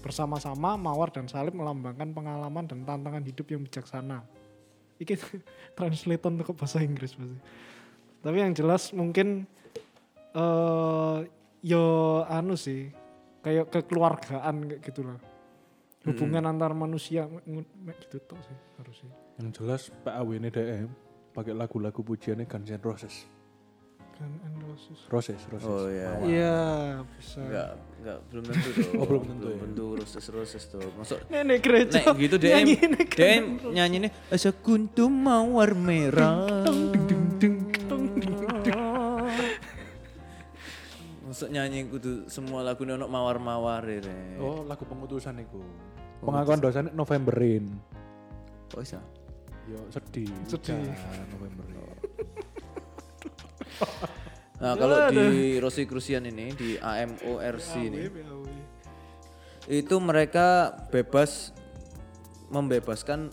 [0.00, 4.24] Bersama-sama mawar dan salib melambangkan pengalaman dan tantangan hidup yang bijaksana.
[4.96, 5.14] Iki
[5.76, 7.36] translate untuk bahasa Inggris pasti.
[8.24, 9.44] Tapi yang jelas mungkin
[10.36, 11.18] eh
[11.64, 11.84] yo
[12.28, 12.92] anu sih
[13.40, 15.18] kayak kekeluargaan kayak gitu lah
[16.06, 17.26] hubungan antar manusia
[17.98, 20.88] gitu tok sih harusnya Yang jelas PAW ini DM
[21.30, 23.16] pakai lagu-lagu pujiannya Guns N' Roses.
[24.16, 25.68] kan and Roses Roses, Roses.
[25.68, 26.08] Oh, iya.
[26.08, 26.24] Mawar.
[26.24, 26.56] iya
[27.12, 27.68] bisa Enggak,
[28.00, 28.88] enggak belum tentu tuh.
[28.96, 29.58] Oh, belum tentu ya?
[29.60, 30.88] tentu Roses-Roses tuh.
[30.96, 33.44] Masuk nenek gereja Nek gitu DM kan DM
[33.76, 36.64] nyanyi nih Asa kuntum mawar merah
[41.26, 44.00] Masuk nyanyi kudu semua lagu ono mawar-mawar ya
[44.40, 45.60] Oh, lagu pengutusan itu.
[46.22, 47.64] Pengakuan dosa Novemberin.
[48.72, 49.00] Kok bisa?
[49.66, 50.30] Yo sedih.
[50.46, 50.92] Sedih.
[51.34, 51.74] Novemberin.
[54.56, 58.08] Nah kalau di Rosi Krusian ini di AMORC ini
[59.68, 61.52] itu mereka bebas
[62.48, 63.28] membebaskan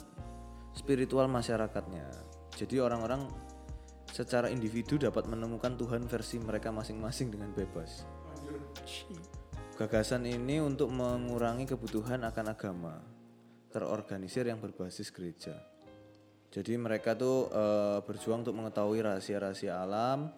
[0.76, 2.12] spiritual masyarakatnya.
[2.60, 3.30] Jadi orang-orang
[4.12, 8.06] secara individu dapat menemukan Tuhan versi mereka masing-masing dengan bebas.
[9.84, 13.04] Gagasan ini untuk mengurangi kebutuhan akan agama
[13.68, 15.60] terorganisir yang berbasis gereja.
[16.56, 20.32] Jadi mereka tuh eh, berjuang untuk mengetahui rahasia-rahasia alam,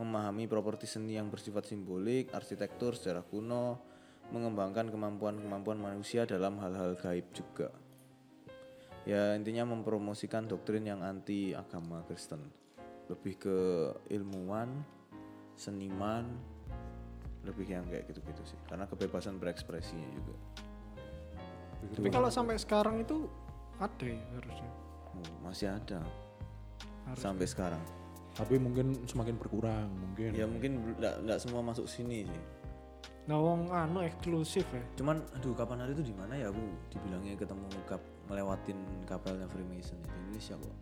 [0.00, 3.76] memahami properti seni yang bersifat simbolik, arsitektur, sejarah kuno,
[4.32, 7.68] mengembangkan kemampuan-kemampuan manusia dalam hal-hal gaib juga.
[9.04, 12.40] Ya intinya mempromosikan doktrin yang anti agama Kristen,
[13.12, 13.58] lebih ke
[14.08, 14.80] ilmuwan,
[15.60, 16.56] seniman,
[17.48, 18.58] lebih yang kayak gitu-gitu sih.
[18.68, 20.34] Karena kebebasan berekspresinya juga.
[21.96, 23.26] Tapi kalau sampai sekarang itu
[23.78, 24.70] ada ya harusnya.
[25.14, 26.02] Oh, masih ada
[27.06, 27.22] Harus.
[27.22, 27.80] sampai sekarang.
[28.36, 30.30] Tapi mungkin semakin berkurang mungkin.
[30.36, 32.42] Ya mungkin nggak semua masuk sini sih.
[33.28, 34.80] Nah, wong anu eksklusif ya.
[34.96, 38.00] Cuman aduh kapan hari itu di mana ya aku dibilangnya ketemu kap
[38.32, 40.76] ngelewatin kapelnya Freemason di Indonesia kok.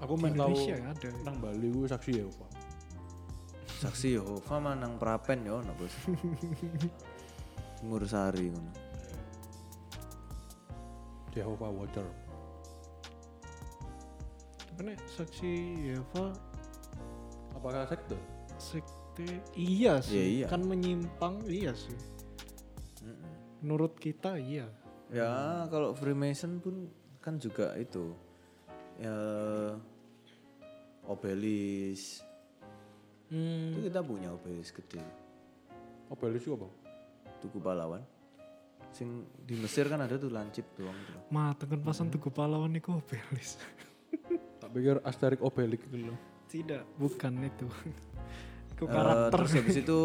[0.00, 1.08] Aku main tahu ya ada.
[1.26, 2.50] nang Bali gue saksi ya Pak.
[3.80, 5.88] Saksi Yehova mah nang Prapen yo no bos.
[7.80, 8.72] Timur Sari ngono.
[11.32, 12.04] Jehovah Watcher.
[14.68, 15.52] Tapi nek saksi
[15.96, 16.28] Yeva
[17.56, 18.20] Apakah sekte?
[18.60, 20.12] sekte iya sih.
[20.12, 20.46] Iya, iya.
[20.52, 21.96] Kan menyimpang iya sih.
[23.00, 23.64] Mm-mm.
[23.64, 24.68] Menurut kita iya.
[25.08, 26.92] Ya kalau Freemason pun
[27.24, 28.12] kan juga itu
[29.00, 29.16] ya
[31.08, 32.20] obelis
[33.30, 33.70] Hmm.
[33.70, 34.98] itu kita punya obelis gede
[36.10, 36.66] Obelis itu apa?
[37.38, 38.02] tugu pahlawan
[38.90, 42.98] sing di Mesir kan ada tuh lancip doang tuh Ma, tekan pasan tugu pahlawan niku
[42.98, 43.54] obelis.
[44.60, 46.18] Tak pikir Asterix Obelix gitu loh.
[46.44, 47.64] Tidak, bukan itu.
[48.74, 49.30] itu Eh, karakter.
[49.32, 49.98] terus habis itu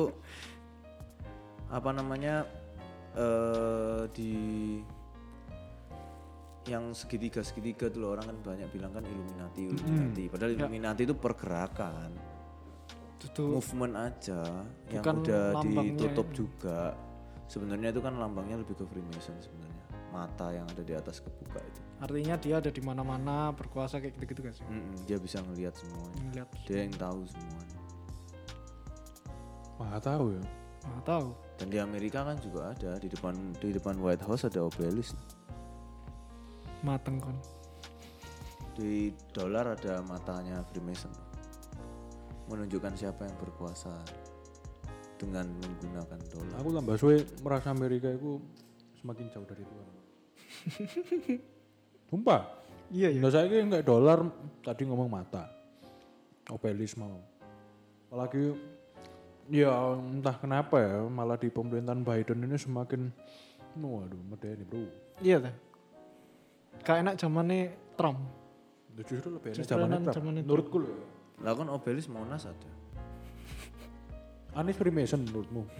[1.77, 2.45] apa namanya
[3.17, 4.31] eh di
[6.65, 10.57] yang segitiga segitiga tuh loh, orang kan banyak bilang kan Illuminati Illuminati padahal Ya.
[10.61, 12.09] Illuminati itu pergerakan
[13.21, 14.41] itu movement aja
[14.91, 16.35] yang Bukan udah lambangnya ditutup ini.
[16.35, 16.79] juga
[17.45, 21.79] sebenarnya itu kan lambangnya lebih ke Freemason sebenarnya mata yang ada di atas kebuka itu
[21.95, 24.65] artinya dia ada di mana-mana berkuasa kayak gitu-gitu kan sih.
[24.67, 26.47] Mm-mm, dia bisa ngelihat semuanya Ngeliat.
[26.67, 27.77] dia yang tahu semuanya
[29.75, 30.43] Wah tahu ya.
[30.85, 31.27] Nggak tahu.
[31.55, 35.15] dan di Amerika kan juga ada di depan di depan White House ada obelisk
[36.81, 37.37] Mateng kon.
[38.75, 41.07] di dolar ada matanya Freemason
[42.45, 43.93] menunjukkan siapa yang berkuasa
[45.15, 48.37] dengan menggunakan dolar Aku tambah suwe merasa Amerika itu
[48.99, 49.87] semakin jauh dari Tuhan.
[52.09, 52.41] Sumpah.
[52.93, 53.19] Iya ya.
[53.21, 54.19] Nggak saya kayak nggak dolar
[54.61, 55.49] tadi ngomong mata.
[56.49, 57.17] Obelis mau.
[58.09, 58.53] Apalagi
[59.49, 63.09] ya entah kenapa ya malah di pemerintahan Biden ini semakin
[63.77, 64.85] waduh medeni bro.
[65.21, 65.55] Iya dah.
[66.85, 67.61] Kayak enak zamannya
[67.97, 68.19] Trump.
[68.93, 70.25] Itu justru lebih enak zamannya Trump.
[70.45, 71.14] Menurutku loh.
[71.43, 72.69] Lah kan obelisk Monas ada
[74.59, 75.67] Anies Freemason menurutmu?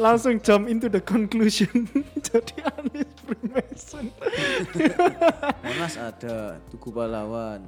[0.00, 1.84] Langsung jump into the conclusion.
[2.30, 4.08] Jadi Anies Freemason.
[5.66, 7.66] Monas ada Tugu Pahlawan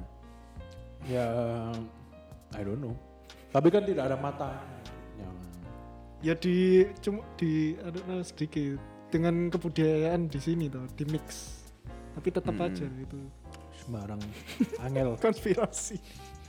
[1.05, 1.27] ya
[2.55, 2.95] I don't know.
[3.53, 4.55] Tapi kan tidak ada mata.
[5.15, 5.29] Ya,
[6.31, 8.79] ya di cuma di aduh nah, sedikit
[9.13, 11.59] dengan kebudayaan di sini tuh di mix.
[12.15, 12.65] Tapi tetap Hmm.
[12.71, 13.19] aja itu
[13.85, 14.21] sembarang
[14.81, 15.97] angel konspirasi.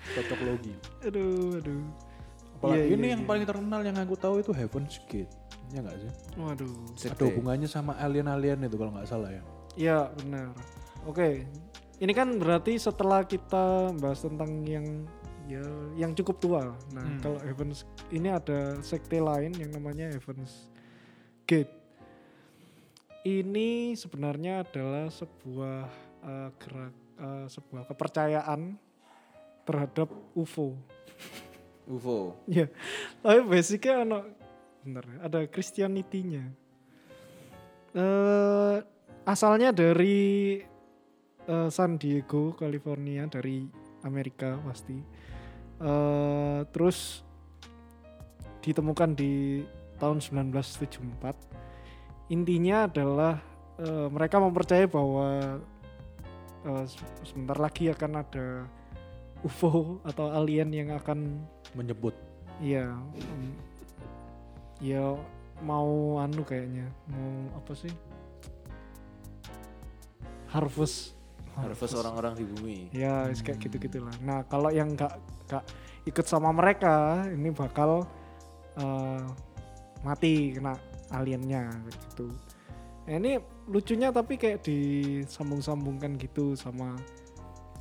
[0.07, 0.73] cocok logi.
[1.03, 1.83] Aduh, aduh.
[2.57, 3.29] Apalagi Iya, ini iya, yang iya.
[3.29, 5.29] paling terkenal yang aku tahu itu Heaven's Gate.
[5.75, 6.13] Ya enggak sih?
[6.39, 6.75] Waduh.
[6.97, 9.43] Ada hubungannya sama alien-alien itu kalau nggak salah ya.
[9.77, 10.55] Iya benar.
[11.05, 11.45] Oke,
[11.99, 15.05] ini kan berarti setelah kita bahas tentang yang
[15.47, 15.63] ya
[15.95, 16.63] yang cukup tua.
[16.91, 17.19] Nah Hmm.
[17.21, 20.71] kalau Heavens ini ada sekte lain yang namanya Heavens
[21.45, 21.71] Gate.
[23.23, 25.83] Ini sebenarnya adalah sebuah
[26.23, 28.77] eh, gerak eh, sebuah kepercayaan
[29.67, 30.77] terhadap UFO.
[31.87, 32.67] UFO Ya,
[33.23, 34.19] tapi basicnya ada,
[34.83, 36.45] bentar, ya, ada Christianity-nya.
[37.97, 38.77] Eh,
[39.27, 40.61] asalnya dari
[41.47, 43.67] eh, San Diego, California, dari
[44.07, 44.97] Amerika pasti.
[45.77, 47.21] Eh, terus
[48.63, 49.63] ditemukan di
[50.03, 51.37] tahun 1974.
[52.35, 53.39] Intinya adalah
[53.79, 55.61] eh, mereka mempercayai bahwa
[56.85, 58.47] se- sebentar lagi akan ada
[59.41, 62.17] UFO atau alien yang akan Menyebut
[62.57, 62.89] Iya.
[63.13, 63.53] em,
[64.81, 65.13] ya
[65.61, 66.89] mau anu kayaknya.
[67.09, 67.93] Mau apa sih?
[70.49, 71.13] Harvest.
[71.57, 74.13] Harvest orang-orang di bumi Ya, is kayak gitu-gitulah.
[74.21, 75.17] Nah, kalau yang nggak
[75.49, 75.65] nggak
[76.05, 78.05] ikut sama mereka, ini bakal
[78.77, 79.25] eh,
[80.01, 80.77] mati kena
[81.09, 82.29] aliennya gitu.
[83.09, 86.95] Nah, ini lucunya tapi kayak disambung-sambungkan gitu sama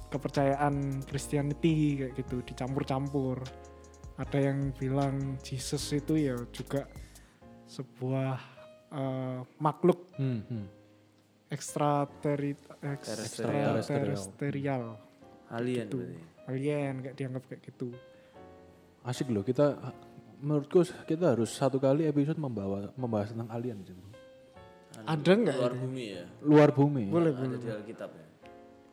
[0.09, 3.41] kepercayaan Christianity kayak gitu dicampur-campur
[4.15, 6.87] ada yang bilang Jesus itu ya juga
[7.67, 8.33] sebuah
[8.89, 10.65] eh, makhluk Hmm, hmm.
[11.51, 12.55] ekstrateri
[15.51, 15.99] Alien Gitu.
[16.45, 17.89] alien kayak dianggap kayak gitu
[19.05, 19.77] Asik loh kita
[20.41, 23.93] menurutku kita harus satu kali episode membawa membahas tentang alien sih.
[25.01, 25.12] Bro.
[25.12, 26.23] ada nggak Luar bumi ya.
[26.39, 27.03] Luar bumi.
[27.12, 28.25] boleh Ada boleh di Alkitab ya.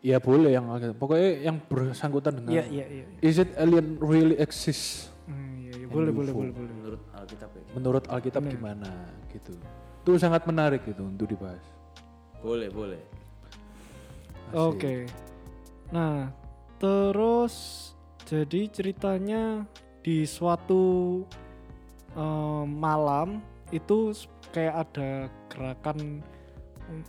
[0.03, 0.67] Ya boleh yang
[0.99, 5.15] pokoknya yang bersangkutan dengan iya iya iya Is it alien really exist?
[5.31, 5.87] Hmm, iya, iya.
[5.87, 6.19] boleh UFO.
[6.19, 7.63] boleh boleh boleh Menurut Alkitab ya.
[7.79, 8.91] Menurut Alkitab gimana
[9.31, 9.55] gitu.
[10.03, 11.63] Itu sangat menarik gitu untuk dibahas.
[12.43, 12.99] Boleh, boleh.
[14.51, 15.07] Oke.
[15.95, 16.35] Nah,
[16.83, 17.89] terus
[18.27, 19.63] jadi ceritanya
[20.03, 21.23] di suatu
[22.19, 23.39] eh, malam
[23.73, 24.13] itu
[24.53, 25.09] kayak ada
[25.49, 26.21] gerakan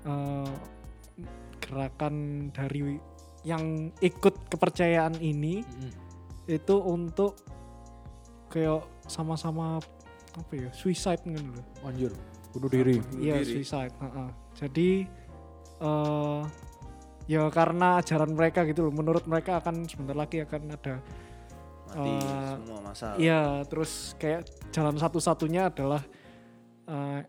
[0.04, 0.52] eh,
[1.60, 2.16] gerakan
[2.52, 2.98] dari
[3.44, 5.92] yang ikut kepercayaan ini Mm-mm.
[6.48, 7.36] itu untuk
[8.48, 9.84] kayak sama-sama
[10.34, 11.66] apa ya suicide gitu loh.
[11.84, 12.12] Anjir,
[12.56, 12.98] bunuh diri.
[13.04, 13.54] Bunuh Iya diri.
[13.60, 13.94] suicide.
[14.00, 14.30] heeh.
[14.56, 14.90] Jadi
[15.84, 16.42] eh
[17.24, 18.94] ya karena ajaran mereka gitu loh.
[18.96, 20.96] Menurut mereka akan sebentar lagi akan ada.
[21.94, 23.18] Mati Eh, semua masalah.
[23.20, 26.02] Iya terus kayak jalan satu-satunya adalah
[26.88, 27.22] eh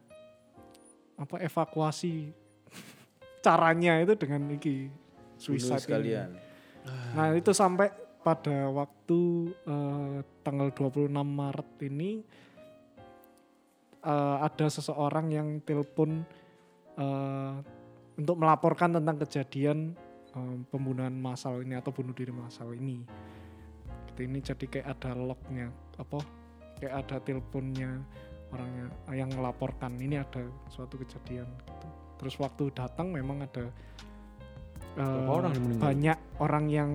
[1.15, 2.35] apa evakuasi.
[3.45, 5.85] Caranya itu dengan iki Bunuh suicide ini.
[5.85, 6.31] sekalian.
[7.17, 7.93] Nah itu sampai
[8.25, 12.25] pada waktu eh, tanggal 26 Maret ini
[14.01, 16.25] eh, ada seseorang yang telepon
[16.97, 17.55] eh,
[18.17, 19.93] untuk melaporkan tentang kejadian
[20.33, 23.05] eh, pembunuhan massal ini atau bunuh diri massal ini.
[24.09, 25.69] Gitu, ini jadi kayak ada lognya
[26.01, 26.19] apa
[26.81, 28.03] kayak ada teleponnya
[28.55, 31.87] orangnya eh, yang melaporkan ini ada suatu kejadian gitu.
[32.17, 33.69] Terus waktu datang memang ada
[34.95, 35.83] eh, orang yang meninggal?
[35.83, 36.91] banyak orang yang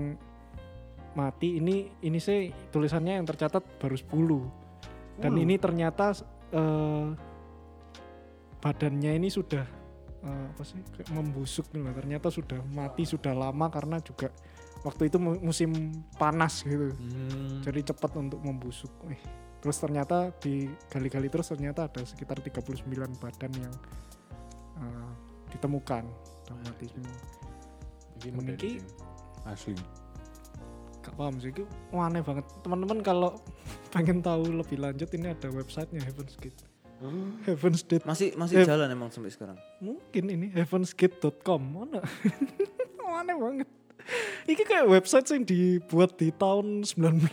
[1.12, 5.42] mati ini ini sih tulisannya yang tercatat baru 10 dan Waduh.
[5.42, 6.06] ini ternyata
[6.50, 7.08] eh,
[8.60, 9.66] badannya ini sudah
[10.22, 11.94] eh, apa sih kayak membusuk nih lah.
[11.94, 14.32] ternyata sudah mati sudah lama karena juga
[14.80, 15.72] waktu itu mu- musim
[16.16, 17.60] panas gitu Hmm.
[17.60, 19.20] jadi cepat untuk membusuk Wih,
[19.60, 23.74] terus ternyata di gali-gali terus ternyata ada sekitar 39 badan yang
[24.78, 25.12] eh,
[25.50, 26.04] ditemukan
[26.46, 26.88] dan mati
[28.20, 28.80] Ini
[29.46, 29.76] asli.
[31.00, 32.44] gak paham sih itu aneh banget.
[32.60, 33.40] Teman-teman kalau
[33.96, 36.60] pengen tahu lebih lanjut ini ada websitenya Heaven's Gate.
[37.48, 38.04] Heaven's Gate.
[38.04, 38.68] Masih masih Eh.
[38.68, 39.56] jalan emang sampai sekarang.
[39.80, 42.04] mungkin ini heavensgate.com mana?
[43.20, 43.68] Aneh banget.
[44.46, 47.32] Ini kayak website yang dibuat di tahun 19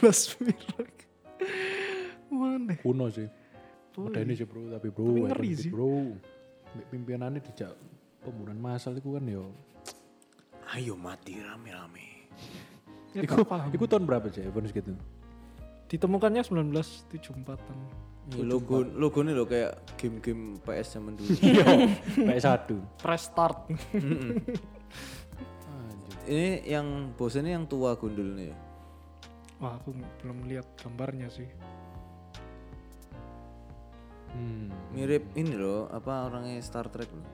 [2.37, 3.27] mana Kuno sih.
[3.97, 5.71] Modern sih bro, tapi bro, Tapi ngeri sih.
[5.73, 6.13] bro.
[6.87, 7.73] Pimpinannya dijak
[8.21, 9.49] pembunuhan massal itu kan yo.
[10.71, 12.29] Ayo mati rame-rame.
[13.11, 13.41] ya, Iku,
[13.73, 15.01] iku tahun berapa sih Heaven's Gate itu?
[15.87, 17.79] ditemukannya 1974an
[18.27, 21.31] Ya, logo logo ini loh kayak game-game PS zaman dulu.
[21.47, 22.75] Iya, PS1.
[22.99, 23.71] press start
[26.27, 28.57] ini yang bos ini yang tua gundul nih ya.
[29.57, 31.47] wah aku belum lihat gambarnya sih
[34.97, 37.29] Mirip ini loh, apa orangnya Star Trek loh.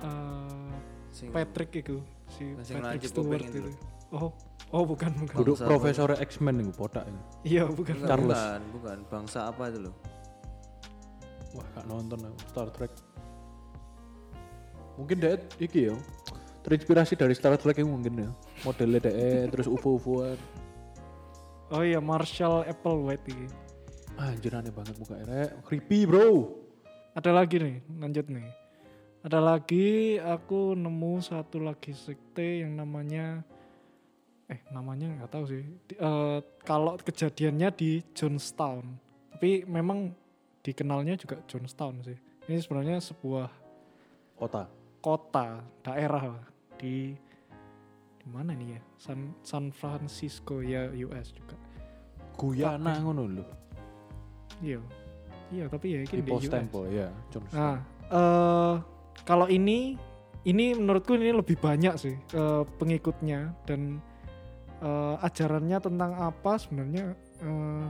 [0.00, 0.70] Eh,
[1.10, 1.98] Sing Patrick itu
[2.30, 3.66] si Sing Patrick Stewart itu.
[3.66, 3.72] itu
[4.14, 4.30] oh
[4.70, 7.20] oh bukan bukan Duduk Profesor X-Men nih potak ini.
[7.42, 8.38] iya bukan Charles.
[8.38, 8.98] bukan, bukan.
[9.10, 9.94] Bangsa apa itu loh?
[11.50, 12.92] Wah, gak nonton aku Star Trek.
[14.94, 15.94] Mungkin dia iki ya.
[16.62, 18.30] Terinspirasi dari Star Trek yang mungkin ya.
[18.62, 20.38] Modelnya DE terus UFO-UFOan.
[21.70, 23.46] oh iya Marshall Applewhite ini
[24.20, 25.64] Anjir aneh banget muka rek.
[25.64, 26.56] Creepy, Bro.
[27.10, 28.46] ada lagi nih lanjut nih
[29.20, 33.42] ada lagi aku nemu satu lagi sekte yang namanya
[34.46, 38.86] eh namanya nggak tahu sih Di- eh, kalau kejadiannya di Johnstown
[39.34, 40.14] tapi memang
[40.62, 42.14] dikenalnya juga Johnstown sih
[42.46, 43.50] ini sebenarnya sebuah
[44.38, 44.70] Kota.
[45.02, 46.44] kota daerah lah
[46.78, 47.10] di
[48.16, 51.58] di mana nih ya San San Francisco ya US juga
[52.38, 53.44] Guyana ngono lho.
[54.60, 54.80] Iya
[55.50, 57.08] iya tapi ya ini di US tempo ya.
[57.32, 57.58] Johnstown.
[57.58, 57.76] Nah,
[58.10, 58.74] eh
[59.26, 59.98] kalau ini
[60.48, 64.00] ini menurutku ini lebih banyak sih eh, pengikutnya dan
[64.80, 67.12] eh, ajarannya tentang apa sebenarnya
[67.44, 67.88] eh,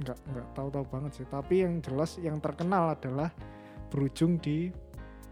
[0.00, 1.26] nggak nggak tahu-tahu banget sih.
[1.28, 3.32] Tapi yang jelas yang terkenal adalah
[3.88, 4.72] berujung di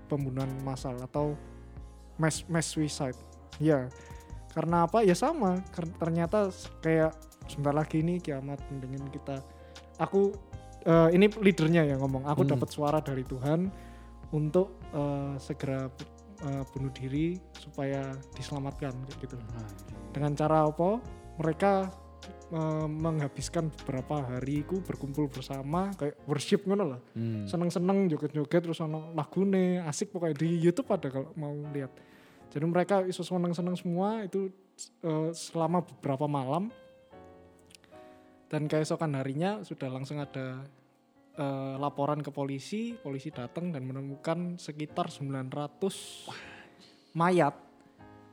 [0.09, 1.37] pembunuhan massal atau
[2.20, 3.16] mass mass suicide.
[3.62, 3.87] Ya,
[4.53, 5.05] karena apa?
[5.05, 5.61] Ya sama.
[5.75, 6.51] Ternyata
[6.81, 7.14] kayak
[7.49, 9.41] sebentar lagi ini kiamat mendingin kita.
[9.99, 10.35] Aku
[10.85, 12.29] eh, ini leadernya yang ngomong.
[12.29, 12.57] Aku Hmm.
[12.57, 13.71] dapat suara dari Tuhan
[14.35, 15.89] untuk eh, segera
[16.45, 18.93] eh, bunuh diri supaya diselamatkan
[19.23, 19.39] gitu.
[20.13, 21.01] Dengan cara apa?
[21.41, 22.05] Mereka
[22.87, 27.01] menghabiskan beberapa hari ku berkumpul bersama kayak worship ngono lah.
[27.17, 27.51] Hmm.
[27.51, 31.91] Seneng-seneng joget-joget terus ono lagune asik pokoknya di YouTube ada kalau mau lihat.
[32.55, 34.55] Jadi mereka iso seneng-seneng semua itu
[35.03, 36.71] eh, selama beberapa malam
[38.55, 40.63] dan keesokan harinya sudah langsung ada
[41.35, 47.59] eh, laporan ke polisi, polisi datang dan menemukan sekitar 900 mayat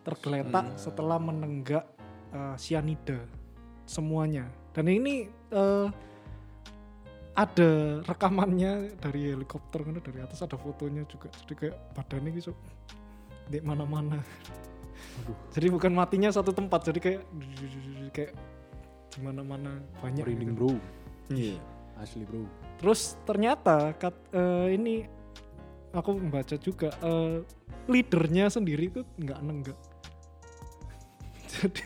[0.05, 1.89] tergeletak setelah menenggak
[2.55, 3.19] sianida
[3.89, 4.45] semuanya.
[4.77, 5.89] Dan ini eh,
[7.33, 11.33] ada rekamannya dari helikopter kan dari atas ada fotonya juga.
[11.33, 12.53] Jadi kayak badannya gitu
[13.49, 14.21] di mana-mana.
[15.51, 17.21] Jadi bukan matinya satu tempat, jadi kayak
[18.15, 18.31] kayak
[19.11, 20.23] di mana-mana banyak.
[20.23, 20.57] Merinding gitu.
[20.57, 20.71] bro,
[21.29, 21.55] Iya.
[21.99, 22.43] asli bro.
[22.79, 25.05] Terus ternyata kat, eh, ini
[25.91, 27.43] aku membaca juga eh,
[27.85, 29.79] leadernya sendiri itu nggak nenggak.
[31.51, 31.85] Jadi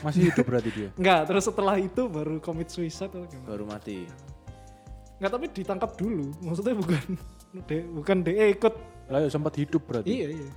[0.00, 0.88] Masih hidup berarti dia.
[1.00, 1.20] nggak.
[1.28, 3.48] Terus setelah itu baru commit suicide atau gimana?
[3.50, 4.06] Baru mati.
[5.18, 6.30] Nggak tapi ditangkap dulu.
[6.40, 7.02] Maksudnya bukan
[7.68, 8.74] de, bukan DE ikut.
[9.10, 10.08] Lah ya sempat hidup berarti.
[10.08, 10.50] Iya iya.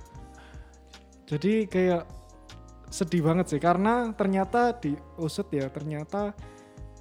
[1.28, 2.08] Jadi kayak
[2.88, 6.32] sedih banget sih karena ternyata di usut ya ternyata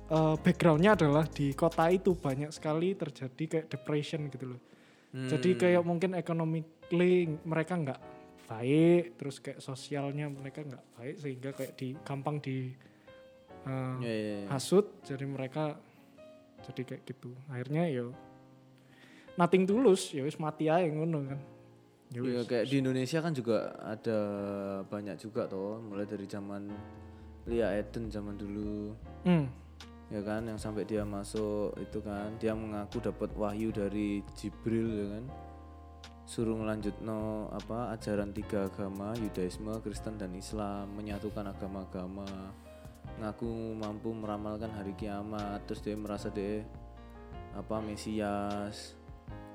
[0.07, 4.61] eh, backgroundnya adalah di kota itu banyak sekali terjadi kayak depression gitu loh.
[5.11, 5.59] Jadi Hmm.
[5.59, 7.99] kayak mungkin economically mereka nggak
[8.47, 12.71] baik, terus kayak sosialnya mereka nggak baik sehingga kayak di gampang di
[13.67, 14.47] uh, Iya, iya, iya.
[14.47, 15.75] hasut, jadi mereka
[16.63, 17.35] jadi kayak gitu.
[17.51, 18.07] Akhirnya ya
[19.35, 21.39] nothing tulus, ya wis mati aja ngono kan.
[22.07, 24.19] Ya Iya, kayak di Indonesia kan juga ada
[24.87, 26.71] banyak juga toh, mulai dari zaman
[27.47, 28.95] Lia Eden zaman dulu.
[29.27, 29.47] Hmm.
[30.07, 35.07] ya kan yang sampai dia masuk itu kan dia mengaku dapat wahyu dari Jibril ya
[35.19, 35.25] kan
[36.23, 42.27] suruh ngelanjut no apa ajaran tiga agama Yudaisme Kristen dan Islam menyatukan agama-agama
[43.19, 46.67] ngaku mampu meramalkan hari kiamat terus dia merasa dia
[47.55, 48.95] apa Mesias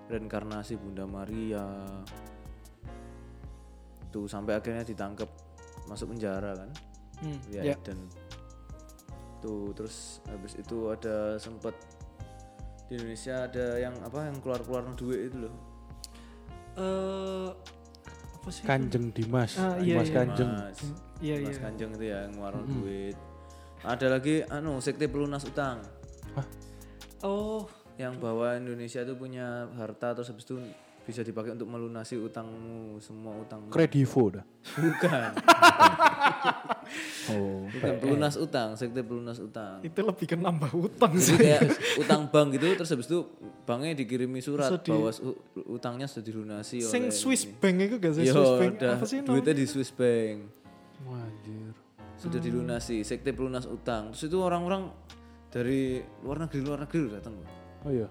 [0.08, 1.68] reinkarnasi Bunda Maria
[4.12, 5.26] tuh sampai akhirnya ditangkap
[5.84, 6.70] masuk penjara kan
[7.18, 7.38] Hmm.
[7.48, 7.76] ya, Ya.
[7.80, 7.96] dan
[9.38, 11.70] tuh terus habis itu ada sempat
[12.86, 15.54] di Indonesia ada yang apa yang keluar keluar duit itu loh
[16.72, 17.48] Eh,
[18.32, 18.64] apa sih?
[18.64, 20.14] Kanjeng Dimas, Ah, iya, Dimas iya.
[20.14, 20.50] Kanjeng.
[20.50, 20.78] Mas
[21.20, 21.60] Iya Mas iya.
[21.60, 23.16] Kanjeng itu ya yang ngeluarin duit
[23.82, 25.78] ada lagi anu sekte pelunas utang
[27.20, 30.58] Oh, yang bahwa Indonesia itu punya harta terus habis itu
[31.02, 34.44] bisa dipakai untuk melunasi utangmu semua utang Kredivo dah.
[34.72, 35.30] bukan
[37.24, 37.64] Oh.
[37.68, 41.36] bukan pelunas utang sekte pelunas utang itu lebih ke nambah utang Jadi sih.
[41.36, 41.62] kayak
[41.96, 43.24] utang bank gitu terus habis itu
[43.64, 45.10] banknya dikirimi surat di- bahwa
[45.68, 47.54] utangnya sudah dilunasi Sing oleh Swiss ini.
[47.56, 48.72] Bank itu gak sih Yo, Swiss Bank?
[48.76, 50.36] udah Apa sih duitnya di Swiss Bank
[51.04, 51.72] Anjir.
[52.14, 54.92] sudah dilunasi sekte pelunas utang terus itu orang-orang
[55.48, 57.48] dari luar negeri luar negeri datang loh.
[57.82, 58.08] Oh iya.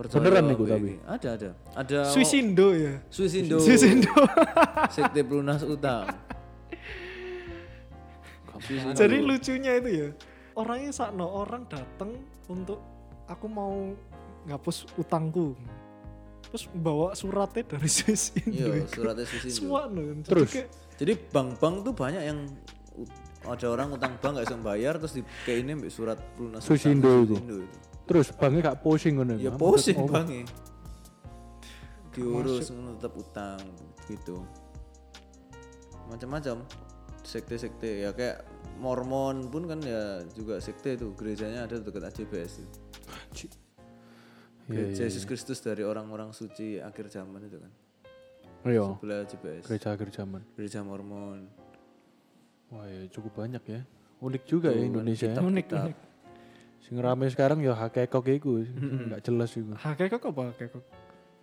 [0.00, 0.90] Percaya Beneran nih, apa tapi?
[1.04, 3.04] ada ada ada Swiss Indo ya.
[3.12, 4.08] Swiss Indo Swiss Indo.
[4.96, 6.08] sekte pelunas utang.
[8.92, 10.08] Jadi lucunya itu ya.
[10.52, 12.80] Orangnya sakno orang datang untuk
[13.26, 13.92] aku mau
[14.44, 15.52] ngapus utangku.
[16.48, 18.72] Terus bawa suratnya dari Swiss Indo.
[18.72, 20.00] iya suratnya Swiss Indo Semua no.
[20.02, 20.50] Jadi Terus?
[20.50, 22.38] kayak- Jadi bank-bank tuh banyak yang
[23.42, 26.84] ada orang utang bank gak bisa bayar terus di kayak ini ambil surat pelunas Swiss
[26.84, 27.36] utang Indo Swiss itu.
[27.40, 27.58] itu.
[28.10, 29.38] Terus banknya gak posing ngono.
[29.38, 29.62] Ya Bang.
[29.62, 30.44] posing Maksud- banknya.
[32.10, 33.62] Diurus ngono tetap utang
[34.10, 34.42] gitu.
[36.10, 36.66] Macam-macam
[37.22, 38.42] sekte-sekte ya kayak
[38.82, 42.78] Mormon pun kan ya juga sekte itu gerejanya ada dekat AJBS itu.
[44.70, 47.72] Iya, Gereja Yesus Kristus dari orang-orang suci akhir zaman itu kan.
[48.66, 48.98] Iya.
[48.98, 49.64] Sebelah AJBS.
[49.70, 50.42] Gereja-gereja zaman.
[50.58, 51.46] Gereja Mormon.
[52.74, 53.80] Wah ya cukup banyak ya.
[54.18, 55.38] Unik juga ya Indonesia ya.
[55.38, 55.86] unik kitab.
[55.86, 56.09] unik.
[56.80, 58.64] Sing rame sekarang ya hakekok iku.
[58.64, 59.76] Enggak jelas iku.
[59.76, 60.84] Hakekok apa hakekok?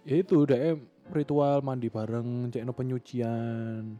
[0.07, 0.79] Ya itu udah
[1.11, 3.99] ritual mandi bareng, cekno penyucian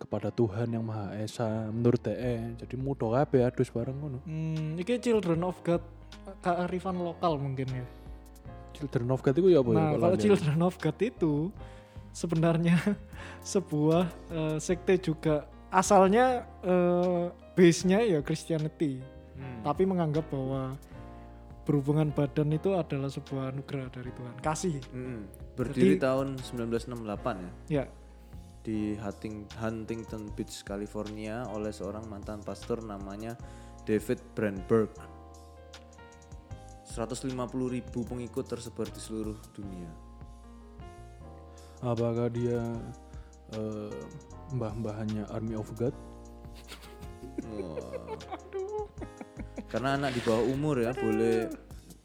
[0.00, 2.60] kepada Tuhan yang Maha Esa menurut DE.
[2.60, 4.18] Jadi mudah kabeh adus bareng ngono.
[4.26, 5.80] Hmm, ini Children of God
[6.44, 7.86] kearifan lokal mungkin ya.
[8.74, 9.76] Children of God itu ya apa ya?
[9.78, 10.16] Nah, Kalau kalau?
[10.18, 11.34] Children of God itu
[12.12, 12.76] sebenarnya
[13.54, 17.24] sebuah eh, sekte juga asalnya eh,
[17.54, 18.98] base-nya ya Christianity,
[19.34, 19.66] Hmm.
[19.66, 20.78] tapi menganggap bahwa
[21.64, 24.78] berhubungan badan itu adalah sebuah anugerah dari Tuhan, kasih.
[24.92, 25.20] Mm-mm.
[25.56, 27.50] Berdiri Jadi- tahun 1968 ya.
[27.66, 27.84] Ya,
[28.60, 33.36] di Hunting- Huntington Beach, California oleh seorang mantan pastor namanya
[33.84, 34.92] David Brandberg.
[36.84, 37.26] 150
[37.68, 39.90] ribu pengikut tersebar di seluruh dunia.
[41.80, 42.60] Apakah dia
[43.52, 43.92] eh,
[44.52, 45.92] mbah-mbahannya Army of God?
[49.68, 51.50] Karena anak di bawah umur ya boleh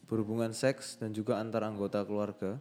[0.10, 2.58] berhubungan seks dan juga antar anggota keluarga.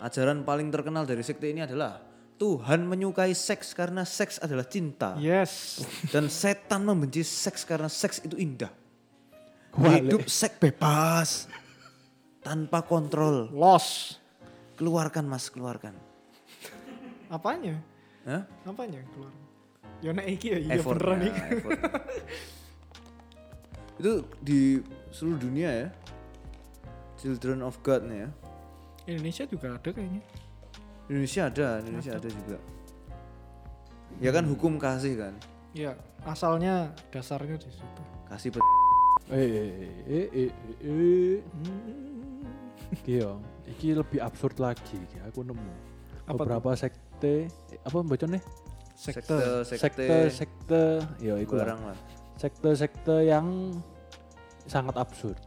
[0.00, 2.00] Ajaran paling terkenal dari sekte ini adalah
[2.38, 5.18] Tuhan menyukai seks karena seks adalah cinta.
[5.18, 5.82] Yes.
[6.08, 8.70] Dan setan membenci seks karena seks itu indah.
[9.74, 11.50] Wah, Hidup seks bebas.
[12.40, 13.50] Tanpa kontrol.
[13.52, 14.16] Loss.
[14.78, 15.92] Keluarkan mas, keluarkan.
[17.28, 17.76] Apanya?
[18.24, 18.46] Hah?
[18.64, 19.34] Apanya keluar?
[19.98, 21.40] Ya nek iki ya iya beneran iki.
[21.52, 21.88] effortnya.
[23.98, 24.60] itu di
[25.10, 25.88] seluruh dunia ya.
[27.18, 28.28] Children of God nih ya.
[29.08, 30.22] Indonesia juga ada kayaknya.
[31.08, 32.56] Indonesia ada, Indonesia ada juga.
[34.20, 35.34] Ya kan hukum kasih kan.
[35.72, 38.02] Ya, asalnya dasarnya di situ.
[38.26, 38.76] Kasih pe-
[39.28, 39.70] Eh, eh,
[40.06, 41.36] eh, eh, eh,
[42.94, 44.96] Iki yo, iki lebih absurd lagi.
[45.28, 45.60] Aku nemu
[46.24, 48.40] Apa beberapa sekte, eh, apa bacanya?
[48.98, 49.62] Sekte.
[49.62, 50.84] Sekte, sekte,
[51.22, 51.70] ya iku lah.
[51.70, 51.98] barang lah.
[52.34, 53.70] sekte-sekte yang
[54.66, 55.38] sangat absurd.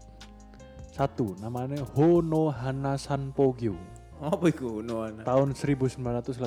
[0.95, 3.75] Satu, namanya Honohana Sanpogyo.
[4.23, 5.27] Apa itu Noana?
[5.27, 6.39] Tahun 1987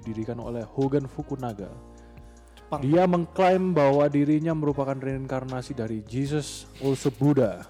[0.00, 1.68] didirikan oleh Hogan Fukunaga.
[2.56, 2.80] Jepang.
[2.80, 7.68] Dia mengklaim bahwa dirinya merupakan reinkarnasi dari Jesus, also Buddha.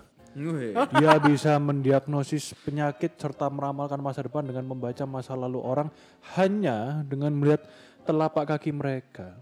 [0.97, 5.93] Dia bisa mendiagnosis penyakit serta meramalkan masa depan dengan membaca masa lalu orang
[6.39, 7.69] hanya dengan melihat
[8.03, 9.35] telapak kaki mereka.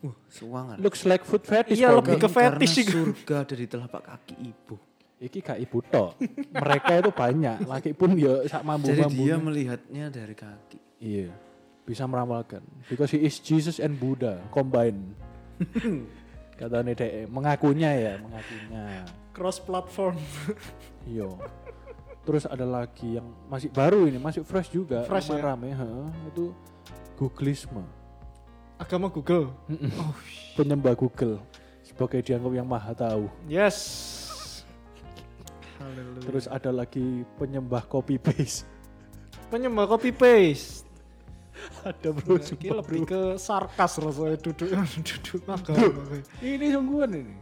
[0.00, 0.76] Wah, suangan.
[0.80, 3.12] Looks like food fetish Iya, lebih ke Karena fetish itu.
[3.12, 4.76] surga ada di telapak kaki ibu.
[5.20, 6.16] Iki gak ibu tok.
[6.48, 7.56] Mereka itu banyak.
[7.68, 9.20] Laki pun ya sak mambu Jadi mambu.
[9.20, 10.78] dia melihatnya dari kaki.
[10.96, 11.28] Iya.
[11.84, 12.64] Bisa meramalkan.
[12.88, 15.12] Because he is Jesus and Buddha combined.
[16.56, 19.04] Katanya deh, mengakunya ya, mengakunya.
[19.32, 20.16] Cross platform.
[21.04, 21.28] Iya.
[22.20, 25.40] Terus ada lagi yang masih baru ini, masih fresh juga, Fresh ya?
[25.40, 26.08] rame, heeh.
[26.28, 26.52] itu
[27.16, 27.80] Googleisme,
[28.80, 29.52] Agama Google.
[30.00, 30.14] Oh,
[30.56, 31.36] penyembah Google
[31.84, 33.28] sebagai dianggap yang maha tahu.
[33.44, 33.76] yes.
[35.76, 36.20] Haleluya.
[36.28, 38.68] Terus ada lagi penyembah copy paste.
[39.48, 40.84] penyembah copy paste.
[41.84, 43.08] ada bro, Ini sumpah, lebih bro.
[43.08, 44.68] ke sarkas rasanya duduk
[45.08, 46.20] duduk agama.
[46.40, 47.36] Ini sungguhan ini.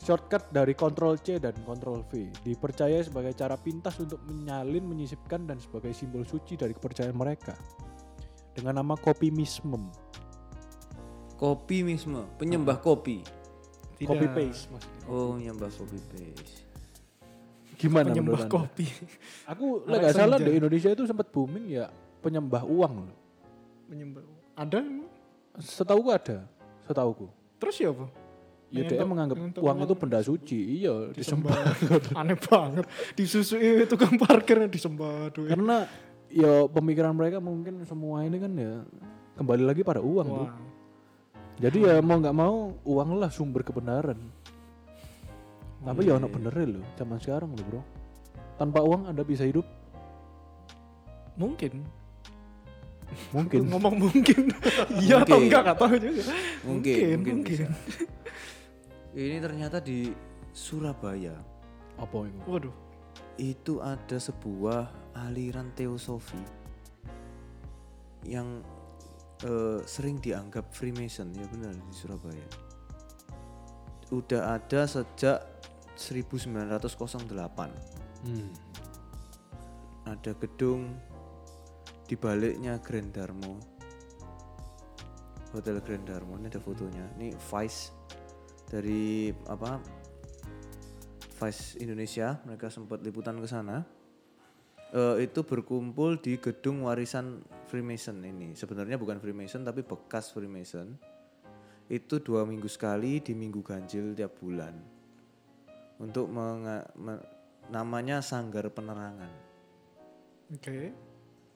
[0.00, 2.10] Shortcut dari Ctrl C dan Ctrl V
[2.40, 7.52] dipercaya sebagai cara pintas untuk menyalin, menyisipkan dan sebagai simbol suci dari kepercayaan mereka.
[8.56, 9.76] Dengan nama kopimisme,
[11.40, 13.24] Kopi misme, penyembah kopi.
[13.96, 14.08] Tidak.
[14.12, 15.00] copy paste maksudnya.
[15.08, 16.60] Oh, nyembah kopi paste.
[17.80, 18.84] Gimana penyembah kopi.
[19.48, 21.88] Aku nggak salah di Indonesia itu sempat booming ya
[22.20, 23.18] penyembah uang loh.
[23.88, 24.20] Penyembah.
[24.52, 25.08] Ada emang?
[25.56, 26.44] Setauku ada,
[26.84, 27.32] setauku.
[27.56, 28.06] Terus ya apa?
[28.70, 30.60] Ya dia menganggap uang uang itu benda suci.
[30.84, 31.56] Iya, disembah.
[31.72, 32.16] Disembah.
[32.20, 32.84] Aneh banget.
[33.16, 35.50] Disusui tukang parkirnya disembah duit.
[35.50, 35.88] Karena
[36.28, 38.84] ya pemikiran mereka mungkin semua ini kan ya
[39.40, 40.48] kembali lagi pada uang tuh.
[41.60, 44.16] Jadi ya mau nggak mau uang lah sumber kebenaran.
[45.80, 46.20] Tapi ya Iya.
[46.20, 47.82] ono benernya loh zaman sekarang loh bro.
[48.56, 49.64] Tanpa uang anda bisa hidup
[51.36, 51.84] Mungkin.
[53.32, 53.60] mungkin.
[53.72, 54.52] Ngomong mungkin.
[55.04, 56.22] Iya atau enggak enggak tahu juga.
[56.64, 57.68] Mungkin, Mungkin, mungkin, mungkin.
[59.20, 60.14] Ini ternyata di
[60.52, 61.34] Surabaya
[61.96, 62.40] Apa itu?
[62.46, 62.74] Waduh.
[63.36, 66.36] itu ada sebuah aliran teosofi
[68.22, 68.60] yang
[69.44, 72.48] eh, sering dianggap Freemason ya benar di Surabaya.
[74.10, 75.38] Udah ada sejak
[75.94, 77.30] 1908.
[78.26, 78.50] Hmm.
[80.08, 80.96] Ada gedung
[82.08, 83.54] di baliknya Grand Darmo.
[85.54, 87.06] Hotel Grand Darmo ini ada fotonya.
[87.18, 87.94] Ini Vice
[88.66, 89.78] dari apa?
[91.40, 93.99] Vice Indonesia, mereka sempat liputan ke sana.
[94.90, 98.58] Eh, itu berkumpul di gedung warisan Freemason ini.
[98.58, 100.98] Sebenarnya bukan Freemason tapi bekas Freemason.
[101.86, 104.74] Itu dua minggu sekali di minggu ganjil tiap bulan.
[106.02, 106.90] Untuk menga-
[107.70, 109.30] namanya Sanggar Penerangan.
[110.58, 110.90] Oke.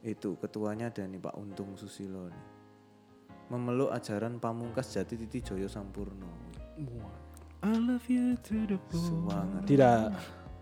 [0.07, 2.45] Itu ketuanya ada nih Pak Untung Susilo nih.
[3.51, 6.31] Memeluk ajaran Pamungkas Jati Titi Joyo Sampurno.
[7.65, 9.67] I love you to the Suwangar.
[9.67, 10.07] Tidak.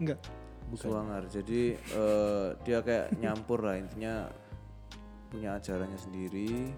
[0.01, 0.42] Enggak.
[0.73, 0.89] Bukan.
[0.89, 1.23] Suwangar.
[1.29, 4.25] Jadi eh, dia kayak nyampur lah intinya
[5.29, 6.73] punya ajarannya sendiri.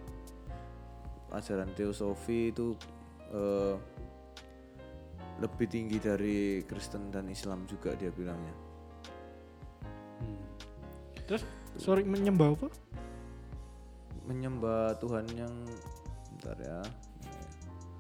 [1.31, 2.75] Ajaran teosofi itu
[3.31, 3.75] eh,
[5.39, 8.55] lebih tinggi dari Kristen dan Islam juga dia bilangnya.
[10.23, 10.43] Hmm.
[11.27, 11.43] Terus
[11.79, 12.69] sorry menyembah apa?
[14.27, 15.55] Menyembah Tuhan yang
[16.35, 16.83] bentar ya.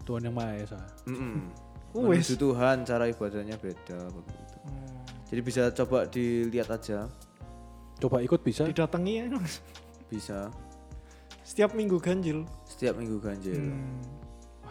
[0.04, 0.82] Tuhan yang Maha Esa.
[1.94, 2.26] Wes.
[2.26, 4.56] Menuju Tuhan cara ibadahnya beda begitu.
[4.66, 4.93] Hmm.
[5.24, 7.08] Jadi bisa coba dilihat aja.
[7.96, 8.64] Coba ikut bisa.
[8.64, 9.24] Didatangi ya.
[10.06, 10.52] bisa
[11.42, 12.44] Setiap minggu ganjil.
[12.64, 13.56] setiap minggu ganjil.
[13.58, 14.00] Hmm.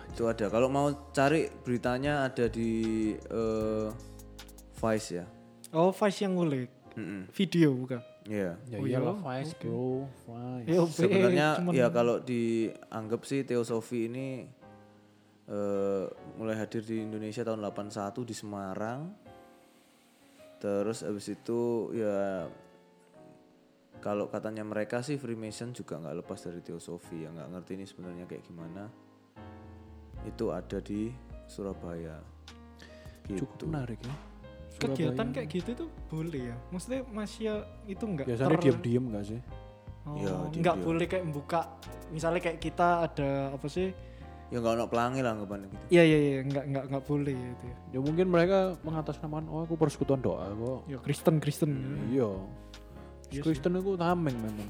[0.09, 0.45] Itu ada.
[0.47, 2.71] Kalau mau cari beritanya ada di
[3.17, 3.87] eh,
[4.75, 5.25] Vice ya.
[5.71, 6.69] Oh, Vice yang ngulik.
[6.93, 7.25] Mm-mm.
[7.33, 8.01] Video bukan?
[8.23, 8.53] Iya.
[8.69, 9.41] Ya Oh, iyalah iyalah.
[9.41, 10.67] Vice bro, Vice.
[10.69, 14.27] Ya, Sebenarnya cuman- ya kalau dianggap sih Teosofi ini
[15.43, 16.03] eh,
[16.37, 19.01] mulai hadir di Indonesia tahun 81 di Semarang.
[20.63, 22.47] Terus habis itu ya
[23.99, 28.23] kalau katanya mereka sih Freemason juga nggak lepas dari Teosofi ya nggak ngerti ini sebenarnya
[28.23, 28.87] kayak gimana.
[30.23, 31.11] Itu ada di
[31.51, 32.15] Surabaya.
[33.27, 33.43] Gitu.
[33.43, 34.15] Cukup menarik ya.
[34.79, 35.35] Kegiatan Surabaya.
[35.35, 36.55] kayak gitu tuh boleh ya.
[36.71, 39.41] Maksudnya masih ya itu enggak biasanya diem-diem gak sih?
[40.03, 40.87] Oh, Ya, enggak diam-diam.
[40.87, 41.59] boleh kayak membuka
[42.11, 43.91] misalnya kayak kita ada apa sih?
[44.53, 45.83] Ya nggak ono pelangi lah anggapannya gitu.
[45.97, 47.77] Iya iya iya enggak enggak enggak boleh ya itu ya.
[47.97, 50.85] Ya mungkin mereka mengatasnamakan oh aku persekutuan doa kok.
[50.85, 51.71] Ya Kristen Kristen.
[52.13, 52.29] Iya.
[53.33, 53.49] Iya sih.
[53.49, 54.69] Kristen itu tameng memang.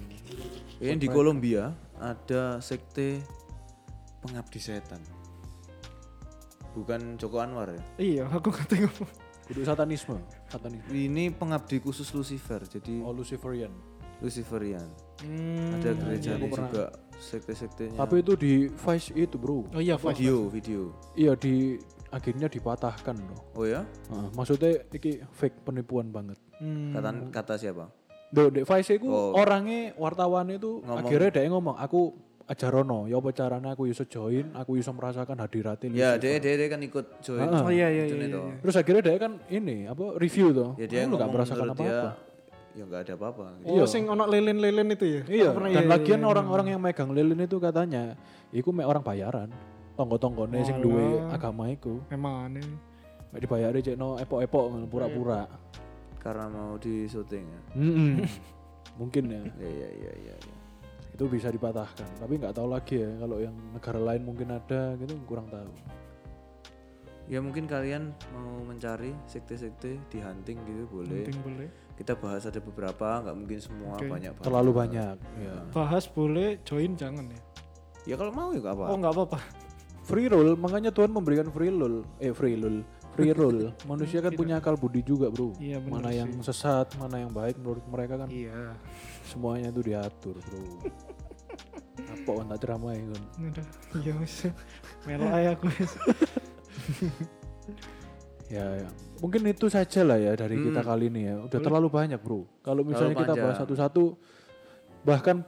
[0.79, 3.19] Ini di Kolombia ada sekte
[4.23, 5.03] pengabdi setan.
[6.71, 7.83] Bukan Joko Anwar ya.
[7.99, 9.07] Iya, aku nggak tengok.
[9.51, 10.15] Kudu satanisme,
[10.47, 10.87] satanisme.
[10.95, 12.63] Ini pengabdi khusus Lucifer.
[12.63, 13.75] Jadi Oh Luciferian.
[14.23, 14.87] Luciferian.
[15.19, 16.71] Hmm, ada gereja aku pernah.
[17.25, 17.95] Sekte-sektenya.
[17.95, 19.63] Tapi itu di Vice itu bro.
[19.65, 20.19] Oh iya, Vice.
[20.19, 20.81] video, video.
[21.13, 23.39] Iya di akhirnya dipatahkan loh.
[23.53, 23.81] Oh ya?
[24.09, 26.37] Heeh, maksudnya iki fake penipuan banget.
[26.57, 26.91] Hmm.
[26.91, 27.87] Kata kata siapa?
[28.29, 29.33] Do di Vice itu Oh.
[29.33, 30.99] orangnya wartawan itu Ngomong.
[30.99, 32.01] akhirnya dia ngomong aku
[32.43, 36.53] ajarono ya apa caranya aku iso join aku iso merasakan hadiratnya Ya, Lucifer." dia, dia
[36.59, 37.47] dia kan ikut join.
[37.47, 37.63] Ah.
[37.63, 38.15] Oh iya iya iya.
[38.19, 38.27] iya.
[38.29, 38.51] toh.
[38.59, 42.09] terus akhirnya dia kan ini apa review tuh Ya dia ngomong merasakan apa-apa
[42.73, 43.45] ya nggak ada apa-apa.
[43.55, 43.67] gitu.
[43.67, 43.85] Oh, Iya.
[43.85, 45.21] sing ono lilin-lilin itu ya?
[45.27, 46.27] iya pernah- dan iya, iya, lagian iya.
[46.27, 48.17] orang-orang yang megang lilin itu katanya
[48.49, 49.49] iku mek orang bayaran
[49.93, 50.83] tonggo-tonggone sing Walah.
[50.83, 52.65] duwe agama iku memang aneh.
[53.29, 55.45] mek dibayari cek no epok-epok ngono, pura-pura
[56.17, 57.61] Karena mau di syuting ya.
[57.75, 58.11] Mm-mm.
[58.99, 60.35] mungkin ya Ya ya ya ya.
[60.35, 60.55] ya.
[61.09, 65.13] itu bisa dipatahkan tapi nggak tahu lagi ya kalau yang negara lain mungkin ada gitu
[65.23, 65.69] kurang tahu
[67.31, 71.23] Ya mungkin kalian mau mencari sekte-sekte di hunting gitu boleh.
[71.23, 71.67] Penting boleh.
[71.93, 74.09] Kita bahas ada beberapa, nggak mungkin semua Oke.
[74.11, 74.45] banyak banget.
[74.49, 77.39] terlalu banyak ya Bahas boleh, join jangan ya.
[78.03, 78.85] Ya kalau mau ya nggak apa.
[78.91, 79.39] Oh nggak apa-apa.
[80.03, 82.83] free roll makanya Tuhan memberikan free roll eh free roll
[83.15, 87.31] free roll manusia kan punya akal budi juga bro Iya, mana yang sesat mana yang
[87.31, 88.75] baik menurut mereka kan Iya.
[89.23, 90.59] semuanya itu diatur bro
[92.19, 93.65] apa kan tak ceramah ya kan Udah,
[94.03, 94.35] iya wis.
[95.07, 95.71] Melo aku.
[98.53, 98.89] ya, ya.
[99.19, 100.89] mungkin itu saja lah ya dari kita Hmm.
[100.89, 104.03] kali ini ya udah terlalu banyak bro kalau misalnya kita bahas satu-satu
[105.03, 105.41] bahkan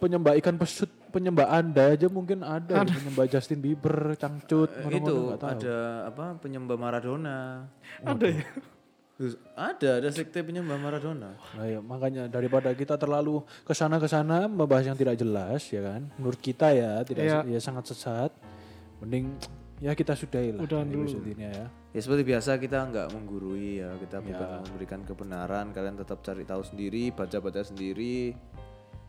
[0.00, 2.94] penyembah ikan pesut penyembah anda aja mungkin ada, gitu.
[3.02, 5.76] penyembah Justin Bieber cangcut Eh, ngono-ngono, itu ada
[6.06, 7.66] apa penyembah Maradona.
[8.00, 8.46] Ada ya?
[9.52, 11.36] Ada, ada sekte penyembah Maradona.
[11.36, 15.82] Nah, ya, makanya daripada kita terlalu ke sana ke sana membahas yang tidak jelas ya
[15.84, 17.38] kan, menurut kita ya tidak Iya.
[17.44, 18.32] ya sangat sesat,
[19.04, 19.36] mending
[19.80, 21.08] ya kita sudahi lah Udahan dulu.
[21.24, 21.66] ini ya.
[21.90, 24.60] Ya seperti biasa kita nggak menggurui ya, kita bukan Ya.
[24.62, 25.72] memberikan kebenaran.
[25.72, 28.36] Kalian tetap cari tahu sendiri, baca-baca sendiri,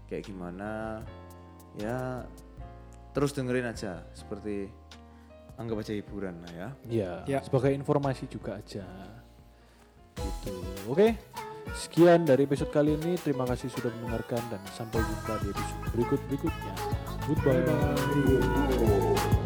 [0.08, 1.04] kayak gimana.
[1.76, 2.26] Ya
[3.12, 4.68] terus dengerin aja, seperti
[5.60, 6.70] anggap aja hiburan lah ya.
[6.88, 7.40] Ya, Ya.
[7.44, 8.88] sebagai informasi juga aja.
[10.16, 10.56] Gitu.
[10.88, 11.20] Oke.
[11.72, 13.16] Sekian dari episode kali ini.
[13.16, 16.74] Terima kasih sudah mendengarkan dan sampai jumpa di episode berikut berikutnya.
[17.30, 19.40] Goodbye.